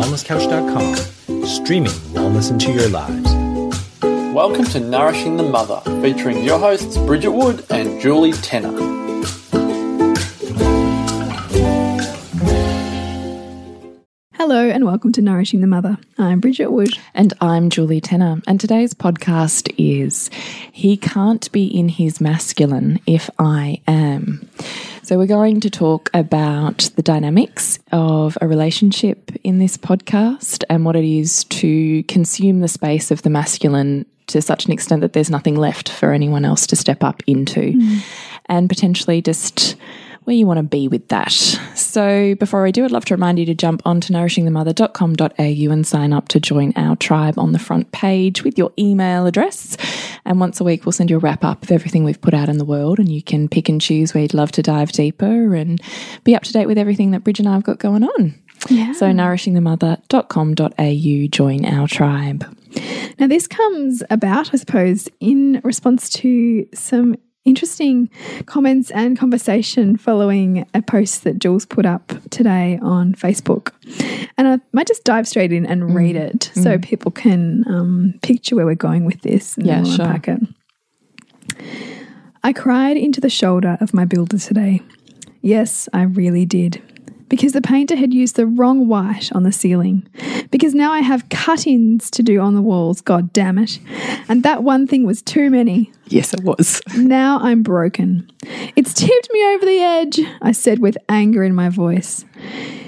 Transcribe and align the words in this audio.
wellnesscouch.com, 0.00 1.44
streaming 1.44 1.92
wellness 2.14 2.50
into 2.50 2.72
your 2.72 2.88
lives. 2.88 3.30
Welcome 4.34 4.64
to 4.66 4.80
Nourishing 4.80 5.36
the 5.36 5.42
Mother, 5.42 5.82
featuring 6.00 6.42
your 6.42 6.58
hosts 6.58 6.96
Bridget 6.96 7.32
Wood 7.32 7.66
and 7.68 8.00
Julie 8.00 8.32
Tenner. 8.32 8.72
Hello 14.32 14.70
and 14.70 14.86
welcome 14.86 15.12
to 15.12 15.20
Nourishing 15.20 15.60
the 15.60 15.66
Mother. 15.66 15.98
I'm 16.16 16.40
Bridget 16.40 16.72
Wood. 16.72 16.96
And 17.12 17.34
I'm 17.42 17.68
Julie 17.68 18.00
Tenner. 18.00 18.40
And 18.46 18.58
today's 18.58 18.94
podcast 18.94 19.70
is 19.76 20.30
He 20.72 20.96
Can't 20.96 21.52
Be 21.52 21.66
in 21.66 21.90
His 21.90 22.22
Masculine 22.22 23.00
If 23.06 23.28
I 23.38 23.82
Am. 23.86 24.48
So, 25.02 25.18
we're 25.18 25.26
going 25.26 25.60
to 25.60 25.70
talk 25.70 26.10
about 26.14 26.90
the 26.96 27.02
dynamics 27.02 27.78
of 27.90 28.36
a 28.40 28.48
relationship 28.48 29.30
in 29.42 29.58
this 29.58 29.76
podcast 29.76 30.62
and 30.68 30.84
what 30.84 30.96
it 30.96 31.04
is 31.04 31.44
to 31.44 32.02
consume 32.04 32.60
the 32.60 32.68
space 32.68 33.10
of 33.10 33.22
the 33.22 33.30
masculine 33.30 34.06
to 34.28 34.40
such 34.40 34.66
an 34.66 34.72
extent 34.72 35.00
that 35.00 35.12
there's 35.12 35.30
nothing 35.30 35.56
left 35.56 35.88
for 35.88 36.12
anyone 36.12 36.44
else 36.44 36.66
to 36.68 36.76
step 36.76 37.02
up 37.02 37.22
into. 37.26 37.72
Mm. 37.72 38.00
And 38.46 38.68
potentially 38.68 39.22
just 39.22 39.76
where 40.24 40.36
you 40.36 40.46
want 40.46 40.58
to 40.58 40.62
be 40.62 40.88
with 40.88 41.08
that. 41.08 41.32
So 41.74 42.34
before 42.36 42.66
I 42.66 42.70
do, 42.70 42.84
I'd 42.84 42.90
love 42.90 43.04
to 43.06 43.14
remind 43.14 43.38
you 43.38 43.46
to 43.46 43.54
jump 43.54 43.80
onto 43.84 44.12
nourishingthemother.com.au 44.12 45.72
and 45.72 45.86
sign 45.86 46.12
up 46.12 46.28
to 46.28 46.40
join 46.40 46.72
our 46.76 46.96
tribe 46.96 47.38
on 47.38 47.52
the 47.52 47.58
front 47.58 47.90
page 47.92 48.44
with 48.44 48.58
your 48.58 48.72
email 48.78 49.26
address. 49.26 49.76
And 50.24 50.38
once 50.38 50.60
a 50.60 50.64
week, 50.64 50.84
we'll 50.84 50.92
send 50.92 51.10
you 51.10 51.16
a 51.16 51.20
wrap 51.20 51.44
up 51.44 51.62
of 51.62 51.72
everything 51.72 52.04
we've 52.04 52.20
put 52.20 52.34
out 52.34 52.48
in 52.48 52.58
the 52.58 52.64
world, 52.64 52.98
and 52.98 53.08
you 53.08 53.22
can 53.22 53.48
pick 53.48 53.68
and 53.68 53.80
choose 53.80 54.14
where 54.14 54.22
you'd 54.22 54.34
love 54.34 54.52
to 54.52 54.62
dive 54.62 54.92
deeper 54.92 55.54
and 55.54 55.80
be 56.24 56.36
up 56.36 56.42
to 56.44 56.52
date 56.52 56.66
with 56.66 56.78
everything 56.78 57.10
that 57.12 57.24
Bridge 57.24 57.40
and 57.40 57.48
I 57.48 57.54
have 57.54 57.64
got 57.64 57.78
going 57.78 58.04
on. 58.04 58.34
Yeah. 58.68 58.92
So 58.92 59.06
nourishingthemother.com.au, 59.06 61.28
join 61.28 61.64
our 61.64 61.88
tribe. 61.88 62.44
Now, 63.18 63.26
this 63.26 63.48
comes 63.48 64.02
about, 64.10 64.52
I 64.54 64.58
suppose, 64.58 65.08
in 65.18 65.62
response 65.64 66.10
to 66.10 66.68
some 66.74 67.16
interesting 67.44 68.10
comments 68.46 68.90
and 68.90 69.18
conversation 69.18 69.96
following 69.96 70.66
a 70.74 70.82
post 70.82 71.24
that 71.24 71.38
Jules 71.38 71.64
put 71.64 71.86
up 71.86 72.12
today 72.30 72.78
on 72.82 73.14
Facebook. 73.14 73.72
And 74.36 74.46
I 74.46 74.58
might 74.72 74.86
just 74.86 75.04
dive 75.04 75.26
straight 75.26 75.52
in 75.52 75.66
and 75.66 75.82
mm. 75.82 75.94
read 75.94 76.16
it 76.16 76.50
so 76.54 76.76
mm. 76.76 76.82
people 76.82 77.10
can 77.10 77.64
um, 77.66 78.14
picture 78.22 78.56
where 78.56 78.66
we're 78.66 78.74
going 78.74 79.04
with 79.04 79.22
this 79.22 79.56
and 79.56 79.66
yeah, 79.66 79.82
sure. 79.84 80.04
unpack 80.04 80.28
it. 80.28 80.40
I 82.42 82.52
cried 82.52 82.96
into 82.96 83.20
the 83.20 83.30
shoulder 83.30 83.76
of 83.80 83.92
my 83.92 84.04
builder 84.04 84.38
today. 84.38 84.80
Yes, 85.42 85.88
I 85.92 86.02
really 86.02 86.46
did 86.46 86.82
because 87.30 87.52
the 87.52 87.62
painter 87.62 87.96
had 87.96 88.12
used 88.12 88.36
the 88.36 88.46
wrong 88.46 88.86
white 88.88 89.32
on 89.32 89.44
the 89.44 89.52
ceiling. 89.52 90.06
Because 90.50 90.74
now 90.74 90.92
I 90.92 91.00
have 91.00 91.28
cut 91.30 91.66
ins 91.66 92.10
to 92.10 92.22
do 92.22 92.40
on 92.40 92.54
the 92.54 92.60
walls, 92.60 93.00
god 93.00 93.32
damn 93.32 93.56
it. 93.56 93.78
And 94.28 94.42
that 94.42 94.62
one 94.62 94.86
thing 94.86 95.06
was 95.06 95.22
too 95.22 95.48
many. 95.48 95.90
Yes, 96.08 96.34
it 96.34 96.42
was. 96.42 96.82
now 96.96 97.38
I'm 97.38 97.62
broken. 97.62 98.30
It's 98.76 98.92
tipped 98.92 99.28
me 99.32 99.54
over 99.54 99.64
the 99.64 99.80
edge, 99.80 100.20
I 100.42 100.52
said 100.52 100.80
with 100.80 100.98
anger 101.08 101.42
in 101.42 101.54
my 101.54 101.70
voice. 101.70 102.26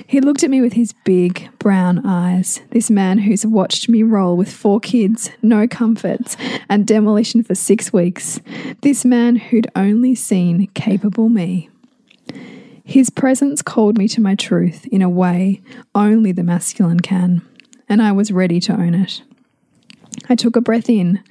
He 0.08 0.20
looked 0.20 0.42
at 0.44 0.50
me 0.50 0.60
with 0.60 0.74
his 0.74 0.92
big 1.04 1.48
brown 1.58 2.04
eyes, 2.04 2.60
this 2.70 2.90
man 2.90 3.16
who's 3.18 3.46
watched 3.46 3.88
me 3.88 4.02
roll 4.02 4.36
with 4.36 4.52
four 4.52 4.78
kids, 4.78 5.30
no 5.40 5.66
comforts, 5.66 6.36
and 6.68 6.86
demolition 6.86 7.42
for 7.42 7.54
six 7.54 7.94
weeks. 7.94 8.38
This 8.82 9.06
man 9.06 9.36
who'd 9.36 9.68
only 9.74 10.14
seen 10.14 10.66
capable 10.74 11.30
me. 11.30 11.70
His 12.84 13.10
presence 13.10 13.62
called 13.62 13.96
me 13.96 14.08
to 14.08 14.20
my 14.20 14.34
truth 14.34 14.86
in 14.86 15.02
a 15.02 15.08
way 15.08 15.62
only 15.94 16.32
the 16.32 16.42
masculine 16.42 17.00
can, 17.00 17.42
and 17.88 18.02
I 18.02 18.12
was 18.12 18.32
ready 18.32 18.60
to 18.60 18.72
own 18.72 18.94
it. 18.94 19.22
I 20.28 20.34
took 20.34 20.56
a 20.56 20.60
breath 20.60 20.88
in. 20.88 21.22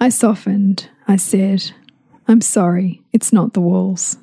I 0.00 0.08
softened. 0.08 0.88
I 1.08 1.16
said, 1.16 1.72
I'm 2.28 2.40
sorry, 2.40 3.02
it's 3.12 3.32
not 3.32 3.52
the 3.52 3.60
walls. 3.60 4.16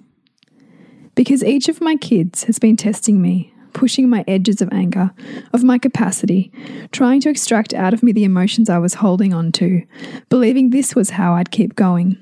Because 1.15 1.43
each 1.43 1.67
of 1.67 1.81
my 1.81 1.95
kids 1.95 2.45
has 2.45 2.59
been 2.59 2.77
testing 2.77 3.21
me, 3.21 3.53
pushing 3.73 4.09
my 4.09 4.23
edges 4.27 4.61
of 4.61 4.69
anger, 4.71 5.11
of 5.53 5.63
my 5.63 5.77
capacity, 5.77 6.51
trying 6.91 7.19
to 7.21 7.29
extract 7.29 7.73
out 7.73 7.93
of 7.93 8.01
me 8.01 8.13
the 8.13 8.23
emotions 8.23 8.69
I 8.69 8.77
was 8.77 8.95
holding 8.95 9.33
on 9.33 9.51
to, 9.53 9.83
believing 10.29 10.69
this 10.69 10.95
was 10.95 11.11
how 11.11 11.33
I'd 11.33 11.51
keep 11.51 11.75
going, 11.75 12.17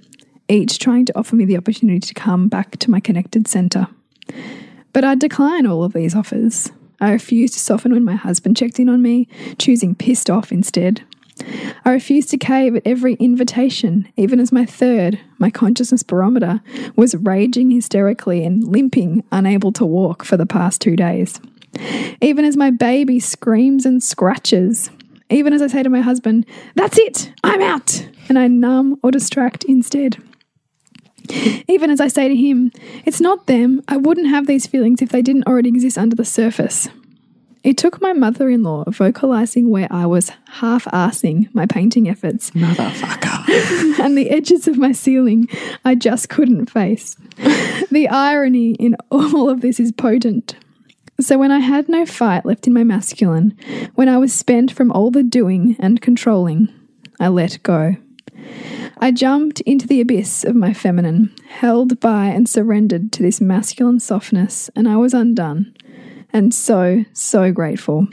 each 0.50 0.80
trying 0.80 1.06
to 1.06 1.18
offer 1.18 1.36
me 1.36 1.46
the 1.46 1.58
opportunity 1.58 2.00
to 2.00 2.14
come 2.14 2.48
back 2.48 2.78
to 2.78 2.92
my 2.92 3.00
connected 3.00 3.48
centre. 3.48 3.88
But 4.98 5.04
I'd 5.04 5.20
decline 5.20 5.68
all 5.68 5.84
of 5.84 5.94
these 5.94 6.16
offers. 6.16 6.72
I 7.00 7.12
refused 7.12 7.54
to 7.54 7.60
soften 7.60 7.94
when 7.94 8.04
my 8.04 8.16
husband 8.16 8.58
checked 8.58 8.80
in 8.80 8.90
on 8.90 9.04
me, 9.04 9.28
choosing 9.60 9.94
pissed 9.94 10.28
off 10.28 10.52
instead. 10.52 11.04
I 11.86 11.92
refused 11.92 12.32
to 12.32 12.38
cave 12.40 12.76
at 12.76 12.82
every 12.84 13.14
invitation, 13.20 14.12
even 14.18 14.40
as 14.40 14.52
my 14.52 14.66
third, 14.66 15.20
my 15.38 15.52
consciousness 15.52 16.02
barometer, 16.02 16.62
was 16.96 17.14
raging 17.14 17.70
hysterically 17.70 18.44
and 18.44 18.64
limping, 18.64 19.24
unable 19.32 19.72
to 19.74 19.86
walk 19.86 20.24
for 20.24 20.36
the 20.36 20.48
past 20.48 20.82
two 20.82 20.96
days. 20.96 21.40
Even 22.20 22.44
as 22.44 22.58
my 22.58 22.72
baby 22.72 23.20
screams 23.20 23.86
and 23.86 24.02
scratches. 24.02 24.90
Even 25.30 25.54
as 25.54 25.62
I 25.62 25.68
say 25.68 25.84
to 25.84 25.92
my 25.92 26.02
husband, 26.02 26.44
That's 26.74 26.98
it, 26.98 27.32
I'm 27.44 27.62
out, 27.62 28.04
and 28.30 28.40
I 28.40 28.48
numb 28.48 29.00
or 29.04 29.12
distract 29.12 29.64
instead. 29.66 30.18
Even 31.68 31.90
as 31.90 32.00
I 32.00 32.08
say 32.08 32.28
to 32.28 32.36
him, 32.36 32.72
it's 33.06 33.22
not 33.22 33.48
them. 33.48 33.82
I 33.88 33.98
wouldn't 33.98 34.28
have 34.28 34.48
these 34.48 34.68
feelings 34.68 35.02
if 35.02 35.10
they 35.10 35.22
didn't 35.22 35.48
already 35.48 35.70
exist 35.70 35.98
under 35.98 36.16
the 36.16 36.26
surface. 36.26 36.90
It 37.64 37.78
took 37.78 38.02
my 38.02 38.14
mother 38.14 38.50
in 38.50 38.64
law 38.64 38.86
vocalizing 38.88 39.70
where 39.70 39.88
I 39.92 40.06
was 40.06 40.32
half 40.48 40.86
assing 40.86 41.54
my 41.54 41.66
painting 41.66 42.08
efforts. 42.08 42.52
Motherfucker. 42.52 44.00
and 44.00 44.18
the 44.18 44.30
edges 44.30 44.68
of 44.68 44.78
my 44.78 44.94
ceiling 44.94 45.50
I 45.84 45.96
just 45.96 46.30
couldn't 46.30 46.70
face. 46.70 47.18
the 47.92 48.08
irony 48.10 48.72
in 48.76 48.96
all 49.12 49.50
of 49.50 49.62
this 49.62 49.80
is 49.80 49.92
potent. 49.92 50.56
So, 51.20 51.38
when 51.38 51.52
I 51.52 51.60
had 51.60 51.90
no 51.90 52.06
fight 52.06 52.46
left 52.46 52.68
in 52.68 52.74
my 52.74 52.84
masculine, 52.84 53.58
when 53.96 54.08
I 54.08 54.18
was 54.18 54.34
spent 54.34 54.72
from 54.72 54.92
all 54.92 55.10
the 55.10 55.24
doing 55.24 55.76
and 55.80 56.00
controlling, 56.00 56.70
I 57.20 57.30
let 57.30 57.62
go. 57.64 57.98
I 59.00 59.12
jumped 59.12 59.62
into 59.62 59.88
the 59.88 60.02
abyss 60.02 60.44
of 60.44 60.56
my 60.56 60.74
feminine, 60.74 61.34
held 61.50 62.00
by 62.00 62.28
and 62.28 62.48
surrendered 62.50 63.12
to 63.14 63.24
this 63.24 63.40
masculine 63.40 64.00
softness, 64.00 64.70
and 64.76 64.88
I 64.88 64.98
was 64.98 65.14
undone. 65.14 65.76
And 66.32 66.54
so, 66.54 67.06
so 67.14 67.52
grateful. 67.52 68.08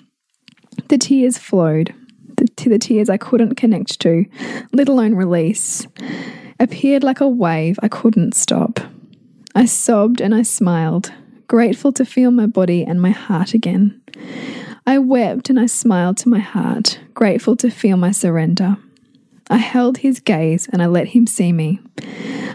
The 0.89 0.99
tears 0.99 1.39
flowed, 1.39 1.95
the, 2.37 2.47
to 2.47 2.69
the 2.69 2.79
tears 2.79 3.09
I 3.09 3.17
couldn't 3.17 3.55
connect 3.55 4.01
to, 4.01 4.27
let 4.73 4.89
alone 4.89 5.15
release, 5.15 5.87
appeared 6.61 7.03
like 7.03 7.21
a 7.21 7.29
wave 7.29 7.79
I 7.83 7.89
couldn't 7.89 8.35
stop. 8.35 8.81
I 9.55 9.67
sobbed 9.67 10.21
and 10.21 10.35
I 10.35 10.43
smiled, 10.43 11.13
grateful 11.49 11.93
to 11.93 12.05
feel 12.05 12.31
my 12.31 12.47
body 12.47 12.85
and 12.85 13.01
my 13.01 13.11
heart 13.11 13.55
again. 13.55 14.01
I 14.87 14.99
wept 14.99 15.49
and 15.49 15.59
I 15.59 15.67
smiled 15.67 16.19
to 16.19 16.29
my 16.29 16.41
heart, 16.41 16.99
grateful 17.15 17.57
to 17.57 17.71
feel 17.71 17.97
my 17.97 18.11
surrender. 18.11 18.77
I 19.55 19.59
held 19.59 19.99
his 19.99 20.19
gaze 20.19 20.69
and 20.73 20.83
I 20.83 20.87
let 20.87 21.07
him 21.07 21.29
see 21.29 21.53
me. 21.53 21.79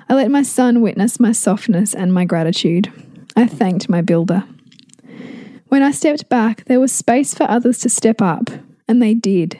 I 0.09 0.15
let 0.15 0.29
my 0.29 0.41
son 0.41 0.81
witness 0.81 1.17
my 1.17 1.31
softness 1.31 1.95
and 1.95 2.13
my 2.13 2.25
gratitude. 2.25 2.91
I 3.37 3.47
thanked 3.47 3.87
my 3.87 4.01
builder. 4.01 4.43
When 5.69 5.81
I 5.81 5.91
stepped 5.91 6.27
back, 6.27 6.65
there 6.65 6.81
was 6.81 6.91
space 6.91 7.33
for 7.33 7.49
others 7.49 7.79
to 7.79 7.89
step 7.89 8.21
up, 8.21 8.49
and 8.85 9.01
they 9.01 9.13
did. 9.13 9.57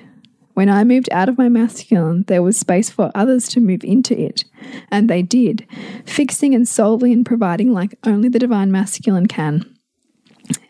When 0.53 0.67
I 0.67 0.83
moved 0.83 1.07
out 1.13 1.29
of 1.29 1.37
my 1.37 1.47
masculine, 1.47 2.25
there 2.27 2.43
was 2.43 2.57
space 2.57 2.89
for 2.89 3.09
others 3.15 3.47
to 3.49 3.61
move 3.61 3.85
into 3.85 4.19
it, 4.19 4.43
and 4.91 5.09
they 5.09 5.21
did, 5.21 5.65
fixing 6.05 6.53
and 6.53 6.67
solving 6.67 7.13
and 7.13 7.25
providing 7.25 7.71
like 7.71 7.97
only 8.03 8.27
the 8.27 8.39
divine 8.39 8.69
masculine 8.69 9.27
can. 9.27 9.63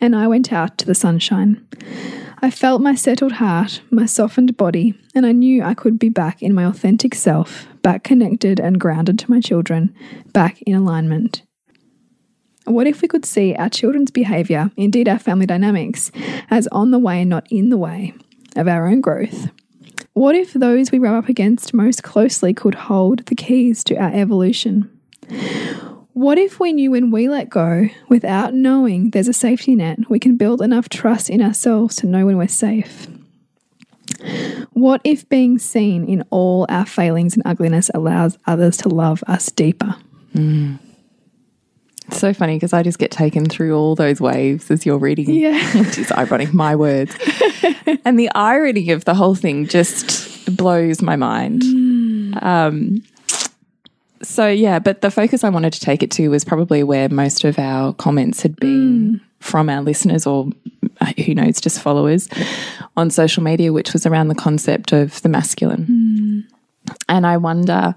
And 0.00 0.14
I 0.14 0.28
went 0.28 0.52
out 0.52 0.78
to 0.78 0.86
the 0.86 0.94
sunshine. 0.94 1.66
I 2.42 2.50
felt 2.50 2.80
my 2.80 2.94
settled 2.94 3.32
heart, 3.32 3.82
my 3.90 4.06
softened 4.06 4.56
body, 4.56 4.94
and 5.14 5.26
I 5.26 5.32
knew 5.32 5.62
I 5.62 5.74
could 5.74 5.98
be 5.98 6.08
back 6.08 6.42
in 6.42 6.54
my 6.54 6.64
authentic 6.64 7.14
self, 7.14 7.66
back 7.82 8.02
connected 8.02 8.58
and 8.58 8.80
grounded 8.80 9.18
to 9.18 9.30
my 9.30 9.40
children, 9.40 9.94
back 10.32 10.62
in 10.62 10.74
alignment. 10.74 11.42
What 12.64 12.86
if 12.86 13.02
we 13.02 13.08
could 13.08 13.26
see 13.26 13.54
our 13.56 13.68
children's 13.68 14.10
behaviour, 14.10 14.70
indeed 14.78 15.06
our 15.06 15.18
family 15.18 15.44
dynamics, 15.44 16.10
as 16.48 16.66
on 16.68 16.92
the 16.92 16.98
way, 16.98 17.20
and 17.20 17.28
not 17.28 17.46
in 17.50 17.68
the 17.68 17.76
way 17.76 18.14
of 18.56 18.66
our 18.66 18.88
own 18.88 19.02
growth? 19.02 19.50
What 20.14 20.34
if 20.34 20.54
those 20.54 20.90
we 20.90 20.98
rub 20.98 21.22
up 21.22 21.28
against 21.28 21.74
most 21.74 22.02
closely 22.02 22.54
could 22.54 22.74
hold 22.74 23.26
the 23.26 23.34
keys 23.34 23.84
to 23.84 23.96
our 23.96 24.14
evolution? 24.14 24.90
What 26.20 26.36
if 26.36 26.60
we 26.60 26.74
knew 26.74 26.90
when 26.90 27.10
we 27.10 27.30
let 27.30 27.48
go, 27.48 27.88
without 28.10 28.52
knowing 28.52 29.08
there's 29.08 29.26
a 29.26 29.32
safety 29.32 29.74
net, 29.74 30.10
we 30.10 30.18
can 30.18 30.36
build 30.36 30.60
enough 30.60 30.90
trust 30.90 31.30
in 31.30 31.40
ourselves 31.40 31.96
to 31.96 32.06
know 32.06 32.26
when 32.26 32.36
we're 32.36 32.46
safe? 32.46 33.06
What 34.74 35.00
if 35.02 35.26
being 35.30 35.58
seen 35.58 36.04
in 36.04 36.26
all 36.28 36.66
our 36.68 36.84
failings 36.84 37.32
and 37.32 37.42
ugliness 37.46 37.90
allows 37.94 38.36
others 38.46 38.76
to 38.76 38.90
love 38.90 39.24
us 39.28 39.46
deeper? 39.46 39.96
Mm. 40.34 40.78
so 42.10 42.34
funny 42.34 42.56
because 42.56 42.74
I 42.74 42.82
just 42.82 42.98
get 42.98 43.10
taken 43.10 43.46
through 43.46 43.74
all 43.74 43.94
those 43.94 44.20
waves 44.20 44.70
as 44.70 44.84
you're 44.84 44.98
reading. 44.98 45.30
Yeah. 45.30 45.58
Which 45.80 45.96
is 45.96 46.12
ironic, 46.12 46.52
my 46.52 46.76
words. 46.76 47.16
and 48.04 48.20
the 48.20 48.30
irony 48.34 48.90
of 48.90 49.06
the 49.06 49.14
whole 49.14 49.36
thing 49.36 49.66
just 49.66 50.54
blows 50.54 51.00
my 51.00 51.16
mind. 51.16 51.62
Um, 52.42 53.04
so, 54.22 54.48
yeah, 54.48 54.78
but 54.78 55.00
the 55.00 55.10
focus 55.10 55.44
I 55.44 55.48
wanted 55.48 55.72
to 55.72 55.80
take 55.80 56.02
it 56.02 56.10
to 56.12 56.28
was 56.28 56.44
probably 56.44 56.82
where 56.82 57.08
most 57.08 57.44
of 57.44 57.58
our 57.58 57.92
comments 57.94 58.42
had 58.42 58.56
been 58.56 59.20
from 59.40 59.70
our 59.70 59.82
listeners 59.82 60.26
or 60.26 60.50
uh, 61.00 61.12
who 61.24 61.34
knows, 61.34 61.60
just 61.60 61.80
followers 61.80 62.28
on 62.96 63.10
social 63.10 63.42
media, 63.42 63.72
which 63.72 63.92
was 63.92 64.04
around 64.04 64.28
the 64.28 64.34
concept 64.34 64.92
of 64.92 65.20
the 65.22 65.28
masculine. 65.28 66.46
And 67.08 67.26
I 67.26 67.36
wonder. 67.38 67.94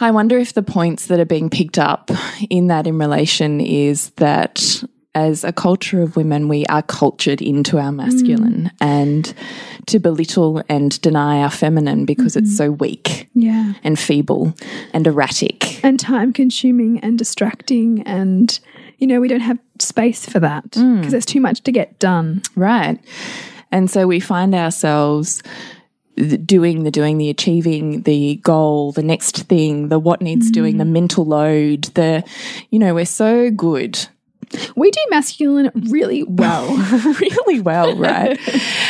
I 0.00 0.10
wonder 0.10 0.36
if 0.36 0.54
the 0.54 0.62
points 0.62 1.06
that 1.06 1.20
are 1.20 1.24
being 1.24 1.48
picked 1.48 1.78
up 1.78 2.10
in 2.50 2.66
that 2.66 2.88
in 2.88 2.98
relation 2.98 3.60
is 3.60 4.10
that 4.16 4.82
as 5.14 5.44
a 5.44 5.52
culture 5.52 6.02
of 6.02 6.16
women, 6.16 6.48
we 6.48 6.66
are 6.66 6.82
cultured 6.82 7.40
into 7.40 7.78
our 7.78 7.92
masculine 7.92 8.64
mm. 8.64 8.70
and 8.80 9.32
to 9.86 9.98
belittle 9.98 10.62
and 10.68 11.00
deny 11.02 11.40
our 11.40 11.50
feminine 11.50 12.04
because 12.04 12.36
it's 12.36 12.48
mm-hmm. 12.48 12.56
so 12.56 12.70
weak 12.72 13.28
Yeah. 13.34 13.74
and 13.84 13.98
feeble 13.98 14.54
and 14.92 15.06
erratic. 15.06 15.84
And 15.84 16.00
time 16.00 16.32
consuming 16.32 16.98
and 17.00 17.16
distracting. 17.16 18.02
And, 18.02 18.58
you 18.98 19.06
know, 19.06 19.20
we 19.20 19.28
don't 19.28 19.40
have 19.40 19.58
space 19.78 20.26
for 20.26 20.40
that 20.40 20.70
mm. 20.72 20.96
because 20.96 21.12
there's 21.12 21.26
too 21.26 21.40
much 21.40 21.62
to 21.62 21.72
get 21.72 21.98
done. 21.98 22.42
Right. 22.56 22.98
And 23.70 23.90
so 23.90 24.06
we 24.06 24.18
find 24.18 24.54
ourselves 24.54 25.42
th- 26.16 26.44
doing 26.44 26.82
the 26.82 26.90
doing, 26.90 27.18
the 27.18 27.30
achieving, 27.30 28.02
the 28.02 28.36
goal, 28.36 28.90
the 28.90 29.02
next 29.02 29.44
thing, 29.44 29.88
the 29.88 29.98
what 29.98 30.20
needs 30.20 30.50
doing, 30.50 30.78
the 30.78 30.84
mm. 30.84 30.90
mental 30.90 31.24
load, 31.24 31.84
the, 31.94 32.24
you 32.70 32.80
know, 32.80 32.94
we're 32.94 33.04
so 33.04 33.50
good 33.50 34.08
We 34.76 34.90
do 34.90 35.00
masculine 35.10 35.70
really 35.90 36.22
well. 36.24 36.68
really 37.20 37.60
well, 37.60 37.94
right? 37.96 38.38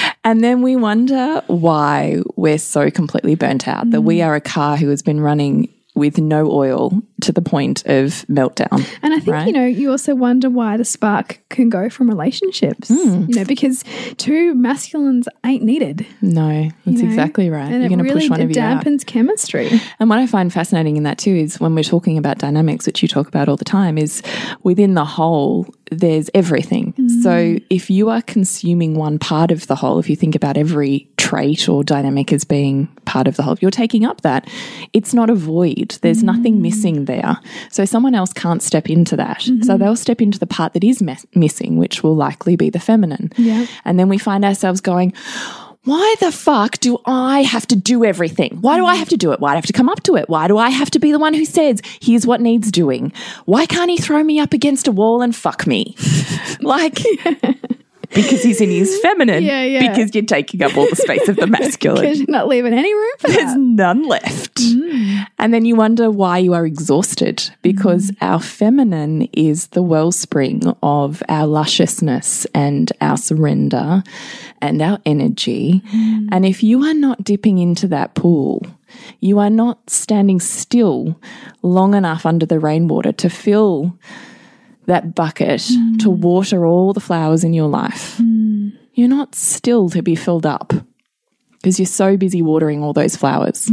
and 0.25 0.43
then 0.43 0.63
we 0.63 0.77
wonder 0.77 1.43
why 1.47 2.23
we're 2.37 2.59
so 2.59 2.91
completely 2.91 3.35
burnt 3.35 3.67
out 3.67 3.91
that 3.91 4.03
we 4.03 4.19
mm. 4.19 4.27
are 4.27 4.35
a 4.35 4.41
car 4.41 4.77
who 4.77 4.89
has 4.91 5.03
been 5.03 5.21
running 5.21 5.74
with 5.95 6.19
no 6.19 6.51
oil 6.51 7.01
to 7.21 7.31
the 7.33 7.41
point 7.41 7.85
of 7.87 8.27
meltdown. 8.29 8.85
And 9.03 9.15
I 9.15 9.19
think, 9.21 9.29
Right. 9.29 9.47
you 9.47 9.53
know, 9.53 9.65
you 9.65 9.91
also 9.93 10.15
wonder 10.15 10.51
why 10.51 10.77
the 10.77 10.85
spark 10.85 11.39
can 11.51 11.69
go 11.71 11.89
from 11.89 12.09
relationships, 12.09 12.89
Hmm. 12.89 13.27
you 13.29 13.37
know, 13.37 13.45
because 13.45 13.85
two 14.17 14.55
masculines 14.55 15.29
ain't 15.47 15.63
needed. 15.63 16.05
No, 16.21 16.69
that's 16.85 16.99
you 16.99 17.05
know? 17.05 17.09
exactly 17.09 17.49
right. 17.49 17.71
And 17.71 17.81
You're 17.81 17.89
going 17.89 17.99
to 17.99 18.05
really 18.05 18.23
push 18.23 18.31
one 18.31 18.41
of 18.41 18.51
you 18.55 18.61
out. 18.61 18.85
dampens 18.85 19.07
chemistry. 19.07 19.71
And 20.01 20.11
what 20.11 20.19
I 20.19 20.27
find 20.27 20.53
fascinating 20.53 20.97
in 20.97 21.05
that 21.05 21.19
too 21.19 21.31
is 21.35 21.61
when 21.61 21.75
we're 21.77 21.85
talking 21.85 22.19
about 22.19 22.39
dynamics, 22.39 22.87
which 22.87 23.01
you 23.01 23.09
talk 23.09 23.29
about 23.29 23.49
all 23.49 23.57
the 23.57 23.65
time, 23.65 23.97
is 23.97 24.21
within 24.65 24.95
the 24.95 25.05
whole, 25.05 25.67
there's 25.93 26.29
everything. 26.35 26.93
So 27.23 27.57
if 27.71 27.89
you 27.89 28.11
are 28.11 28.21
consuming 28.23 28.95
one 28.97 29.19
part 29.21 29.51
of 29.53 29.69
the 29.69 29.77
whole, 29.77 29.99
if 30.01 30.11
you 30.11 30.17
think 30.17 30.35
about 30.35 30.57
every 30.57 31.09
trait 31.25 31.71
or 31.71 31.83
dynamic 31.83 32.35
as 32.35 32.45
being 32.45 32.87
part 33.07 33.27
of 33.27 33.37
the 33.37 33.43
whole, 33.43 33.55
if 33.55 33.63
you're 33.63 33.71
taking 33.71 34.05
up 34.05 34.21
that, 34.21 34.47
it's 34.93 35.15
not 35.15 35.31
a 35.31 35.35
void. 35.35 35.97
There's 36.03 36.21
mm. 36.21 36.27
nothing 36.27 36.61
missing 36.61 37.07
there. 37.07 37.39
So 37.71 37.87
someone 37.87 38.15
else 38.15 38.35
can't 38.35 38.63
step 38.63 38.91
into 38.91 39.17
that. 39.17 39.41
So 39.41 39.53
mm-hmm. 39.53 39.79
they'll 39.79 39.97
step 39.97 40.21
into 40.21 40.39
the 40.39 40.47
part 40.47 40.75
that 40.75 40.85
is 40.85 41.03
missing, 41.35 41.79
which 41.79 42.03
will 42.03 42.15
likely 42.15 42.57
be 42.57 42.69
the 42.69 42.79
feminine. 42.79 43.33
Yeah. 43.39 43.65
And 43.87 43.99
then 43.99 44.11
we 44.11 44.19
find 44.19 44.45
ourselves 44.45 44.83
going, 44.83 45.15
why 45.85 46.15
the 46.21 46.31
fuck 46.31 46.79
do 46.81 46.99
I 47.07 47.43
have 47.43 47.67
to 47.69 47.77
do 47.77 48.05
everything? 48.05 48.59
Why 48.61 48.77
do 48.77 48.85
I 48.85 48.95
have 48.95 49.09
to 49.09 49.17
do 49.17 49.33
it? 49.33 49.41
Why 49.41 49.51
do 49.51 49.53
I 49.53 49.57
have 49.57 49.67
to 49.67 49.73
come 49.73 49.89
up 49.89 50.03
to 50.05 50.17
it? 50.17 50.29
Why 50.29 50.47
do 50.47 50.59
I 50.59 50.69
have 50.69 50.91
to 50.91 50.99
be 50.99 51.11
the 51.11 51.19
one 51.19 51.33
who 51.33 51.47
says, 51.47 51.81
here's 52.03 52.27
what 52.27 52.43
needs 52.43 52.71
doing? 52.71 53.13
Why 53.47 53.65
can't 53.65 53.91
he 53.91 53.97
throw 53.97 54.23
me 54.23 54.39
up 54.39 54.53
against 54.53 54.89
a 54.89 54.93
wall 54.93 55.23
and 55.23 55.35
fuck 55.35 55.67
me? 55.67 55.97
like, 56.61 56.99
because 58.15 58.43
he's 58.43 58.61
in 58.61 58.71
his 58.71 58.99
feminine. 59.01 59.43
Yeah, 59.43 59.63
yeah. 59.63 59.89
Because 59.89 60.15
you're 60.15 60.25
taking 60.25 60.63
up 60.63 60.77
all 60.77 60.89
the 60.89 60.97
space 60.97 61.29
of 61.29 61.37
the 61.37 61.47
masculine. 61.49 62.03
Because 62.03 62.21
you're 62.21 62.31
not 62.31 62.49
leaving 62.49 62.73
any 62.73 62.93
room 62.93 63.13
for 63.19 63.29
There's 63.29 63.53
that. 63.53 63.59
none 63.59 64.07
left. 64.07 64.57
Mm. 64.57 65.27
And 65.39 65.53
then 65.53 65.65
you 65.65 65.77
wonder 65.77 66.11
why 66.11 66.39
you 66.39 66.55
are 66.55 66.67
exhausted 66.67 67.51
because 67.63 68.11
mm. 68.11 68.17
our 68.21 68.41
feminine 68.41 69.23
is 69.33 69.69
the 69.69 69.83
wellspring 69.83 70.63
of 70.83 71.23
our 71.29 71.47
lusciousness 71.47 72.47
and 72.55 72.93
our 73.01 73.17
surrender 73.17 74.03
and 74.61 74.81
our 74.81 74.99
energy. 75.05 75.83
Mm. 75.93 76.29
And 76.33 76.47
if 76.47 76.63
you 76.63 76.85
are 76.85 76.95
not 76.95 77.25
dipping 77.25 77.59
into 77.59 77.89
that 77.89 78.15
pool, 78.15 78.67
you 79.21 79.39
are 79.39 79.51
not 79.51 79.91
standing 79.91 80.41
still 80.41 81.19
long 81.63 81.95
enough 81.95 82.25
under 82.25 82.47
the 82.47 82.61
rainwater 82.61 83.13
to 83.13 83.29
fill 83.29 83.99
that 84.87 85.15
bucket 85.15 85.63
to 86.01 86.11
water 86.11 86.67
all 86.67 86.93
the 86.93 87.01
flowers 87.01 87.45
in 87.45 87.53
your 87.53 87.69
life. 87.69 88.21
You're 88.95 89.09
not 89.09 89.35
still 89.35 89.89
to 89.91 90.03
be 90.03 90.15
filled 90.15 90.47
up 90.47 90.73
because 91.55 91.79
you're 91.79 91.87
so 91.87 92.17
busy 92.17 92.43
watering 92.43 92.83
all 92.83 92.93
those 92.93 93.17
flowers 93.17 93.71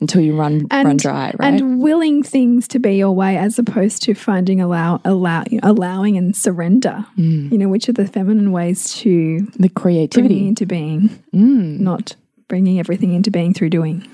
until 0.00 0.20
you 0.20 0.36
run 0.36 0.66
run 0.70 0.96
dry, 0.96 1.32
right? 1.38 1.54
And 1.60 1.80
willing 1.80 2.22
things 2.22 2.68
to 2.68 2.78
be 2.78 2.96
your 2.96 3.12
way 3.14 3.36
as 3.36 3.58
opposed 3.58 4.02
to 4.04 4.14
finding 4.14 4.60
allow 4.60 5.00
allow 5.04 5.44
allowing 5.62 6.16
and 6.16 6.34
surrender. 6.36 7.04
Mm. 7.18 7.50
You 7.52 7.58
know, 7.58 7.68
which 7.68 7.88
are 7.88 7.92
the 7.94 8.06
feminine 8.06 8.52
ways 8.52 8.94
to 8.96 9.40
the 9.58 9.68
creativity. 9.68 10.44
it 10.44 10.48
into 10.48 10.66
being, 10.66 11.08
Mm. 11.34 11.80
not 11.80 12.16
bringing 12.48 12.78
everything 12.78 13.12
into 13.14 13.30
being 13.30 13.52
through 13.52 13.70
doing. 13.70 14.06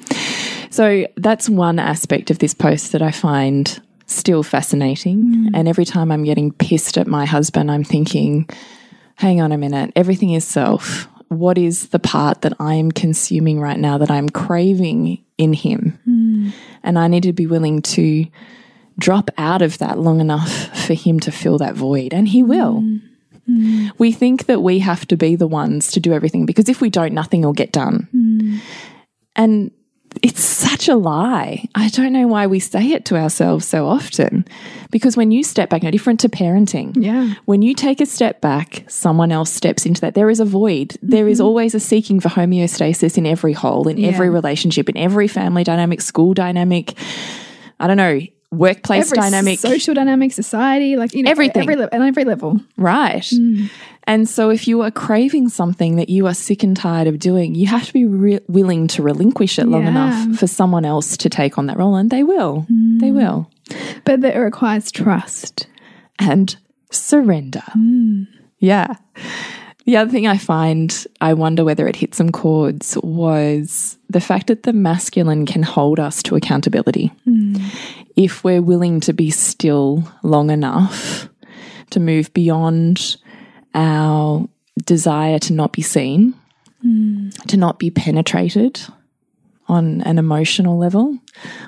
So 0.70 1.06
that's 1.16 1.50
one 1.50 1.78
aspect 1.78 2.30
of 2.30 2.38
this 2.38 2.54
post 2.54 2.92
that 2.92 3.02
I 3.02 3.10
find 3.10 3.78
still 4.14 4.43
fascinating. 4.43 5.23
Mm. 5.25 5.50
And 5.55 5.69
every 5.69 5.85
time 5.85 6.11
I'm 6.11 6.25
getting 6.25 6.53
pissed 6.53 6.99
at 6.99 7.06
my 7.06 7.25
husband, 7.25 7.70
I'm 7.70 7.85
thinking, 7.85 8.49
hang 9.17 9.41
on 9.41 9.53
a 9.53 9.59
minute, 9.59 9.93
everything 9.97 10.32
is 10.32 10.47
self. 10.47 11.09
What 11.29 11.56
is 11.56 11.88
the 11.88 11.99
part 11.99 12.43
that 12.43 12.53
I 12.61 12.75
am 12.75 12.93
consuming 12.93 13.59
right 13.59 13.79
now 13.79 13.99
that 13.99 14.11
I'm 14.11 14.29
craving 14.29 15.25
in 15.38 15.53
him? 15.53 15.99
Mm. 16.06 16.53
And 16.82 16.99
I 16.99 17.09
need 17.09 17.23
to 17.23 17.32
be 17.32 17.47
willing 17.47 17.82
to 17.82 18.26
drop 18.99 19.31
out 19.38 19.62
of 19.62 19.79
that 19.79 19.99
long 19.99 20.20
enough 20.20 20.53
for 20.87 20.94
him 20.94 21.19
to 21.20 21.32
fill 21.32 21.59
that 21.59 21.75
void. 21.75 22.12
And 22.12 22.29
he 22.29 22.43
will. 22.43 22.82
Mm. 23.49 23.91
We 23.99 24.12
think 24.12 24.47
that 24.47 24.61
we 24.61 24.79
have 24.81 25.06
to 25.09 25.17
be 25.17 25.37
the 25.37 25.49
ones 25.49 25.91
to 25.93 26.00
do 26.00 26.12
everything 26.12 26.47
because 26.47 26.69
if 26.69 26.81
we 26.81 26.91
don't, 26.91 27.14
nothing 27.14 27.43
will 27.43 27.53
get 27.53 27.73
done. 27.73 28.09
And 29.35 29.70
it's 30.23 30.43
such 30.43 30.88
a 30.88 30.94
lie. 30.94 31.69
I 31.75 31.88
don't 31.88 32.12
know 32.12 32.26
why 32.26 32.47
we 32.47 32.59
say 32.59 32.93
it 32.93 33.05
to 33.06 33.17
ourselves 33.17 33.67
so 33.67 33.87
often. 33.87 34.44
Because 34.91 35.17
when 35.17 35.31
you 35.31 35.43
step 35.43 35.70
back, 35.70 35.82
no 35.82 35.91
different 35.91 36.20
to 36.20 36.29
parenting. 36.29 36.93
Yeah. 36.94 37.35
When 37.47 37.62
you 37.62 37.75
take 37.75 38.00
a 38.00 38.06
step 38.06 38.41
back, 38.41 38.85
someone 38.88 39.32
else 39.32 39.50
steps 39.50 39.87
into 39.87 40.00
that. 40.03 40.14
There 40.14 40.31
is 40.31 40.41
a 40.41 40.44
void. 40.44 40.97
There 41.02 41.28
is 41.28 41.38
mm-hmm. 41.38 41.47
always 41.47 41.75
a 41.75 41.81
seeking 41.81 42.21
for 42.21 42.28
homeostasis 42.28 43.16
in 43.16 43.26
every 43.26 43.52
hole, 43.52 43.88
in 43.88 44.04
every 44.04 44.28
relationship, 44.28 44.88
in 44.88 44.97
every 44.97 45.28
family 45.28 45.64
dynamic, 45.64 46.00
school 46.00 46.35
dynamic. 46.35 46.95
I 47.81 47.87
don't 47.87 47.97
know, 47.97 48.21
workplace 48.52 49.06
Every 49.06 49.18
dynamic. 49.18 49.59
social 49.59 49.94
dynamic, 49.94 50.32
society, 50.32 50.97
like 50.97 51.14
you 51.14 51.23
know, 51.25 51.30
Everything. 51.30 51.68
every 51.68 51.87
every 51.92 52.25
level. 52.25 52.61
Right. 52.76 53.23
Mm. 53.23 53.71
And 54.04 54.28
so, 54.28 54.50
if 54.50 54.66
you 54.68 54.82
are 54.82 54.90
craving 54.90 55.49
something 55.49 55.97
that 55.97 56.09
you 56.09 56.26
are 56.26 56.35
sick 56.35 56.62
and 56.62 56.76
tired 56.76 57.06
of 57.06 57.18
doing, 57.18 57.54
you 57.54 57.66
have 57.68 57.87
to 57.87 57.92
be 57.92 58.06
willing 58.49 58.88
to 58.88 59.02
relinquish 59.02 59.59
it 59.59 59.66
long 59.66 59.82
Yeah. 59.85 59.90
enough 59.90 60.38
for 60.38 60.47
someone 60.47 60.85
else 60.85 61.16
to 61.18 61.28
take 61.28 61.56
on 61.59 61.66
that 61.66 61.76
role. 61.78 61.94
And 61.97 62.11
they 62.11 62.23
will. 62.23 62.66
Mm. 62.71 63.00
They 63.00 63.11
will. 63.11 63.49
But 64.04 64.21
that 64.21 64.37
requires 64.37 64.90
trust. 64.92 65.66
And 66.18 66.54
surrender. 66.90 67.62
Mm. 67.76 68.26
Yeah. 68.59 68.94
The 69.84 69.96
other 69.96 70.10
thing 70.10 70.26
I 70.26 70.38
find, 70.38 71.06
I 71.20 71.34
wonder 71.34 71.64
whether 71.64 71.88
it 71.88 71.96
hit 71.96 72.14
some 72.14 72.30
chords, 72.30 72.96
was 73.02 73.98
the 74.08 74.20
fact 74.20 74.46
that 74.46 74.62
the 74.62 74.72
masculine 74.72 75.46
can 75.46 75.62
hold 75.62 75.98
us 75.98 76.22
to 76.24 76.36
accountability. 76.36 77.08
Hmm. 77.24 77.56
If 78.16 78.44
we're 78.44 78.62
willing 78.62 79.00
to 79.00 79.12
be 79.12 79.30
still 79.30 80.04
long 80.22 80.50
enough 80.50 81.28
to 81.90 82.00
move 82.00 82.32
beyond 82.32 83.16
our 83.74 84.48
desire 84.84 85.38
to 85.40 85.52
not 85.52 85.72
be 85.72 85.82
seen, 85.82 86.34
hmm. 86.80 87.30
to 87.48 87.56
not 87.56 87.78
be 87.78 87.90
penetrated 87.90 88.80
on 89.68 90.00
an 90.02 90.18
emotional 90.18 90.78
level, 90.78 91.18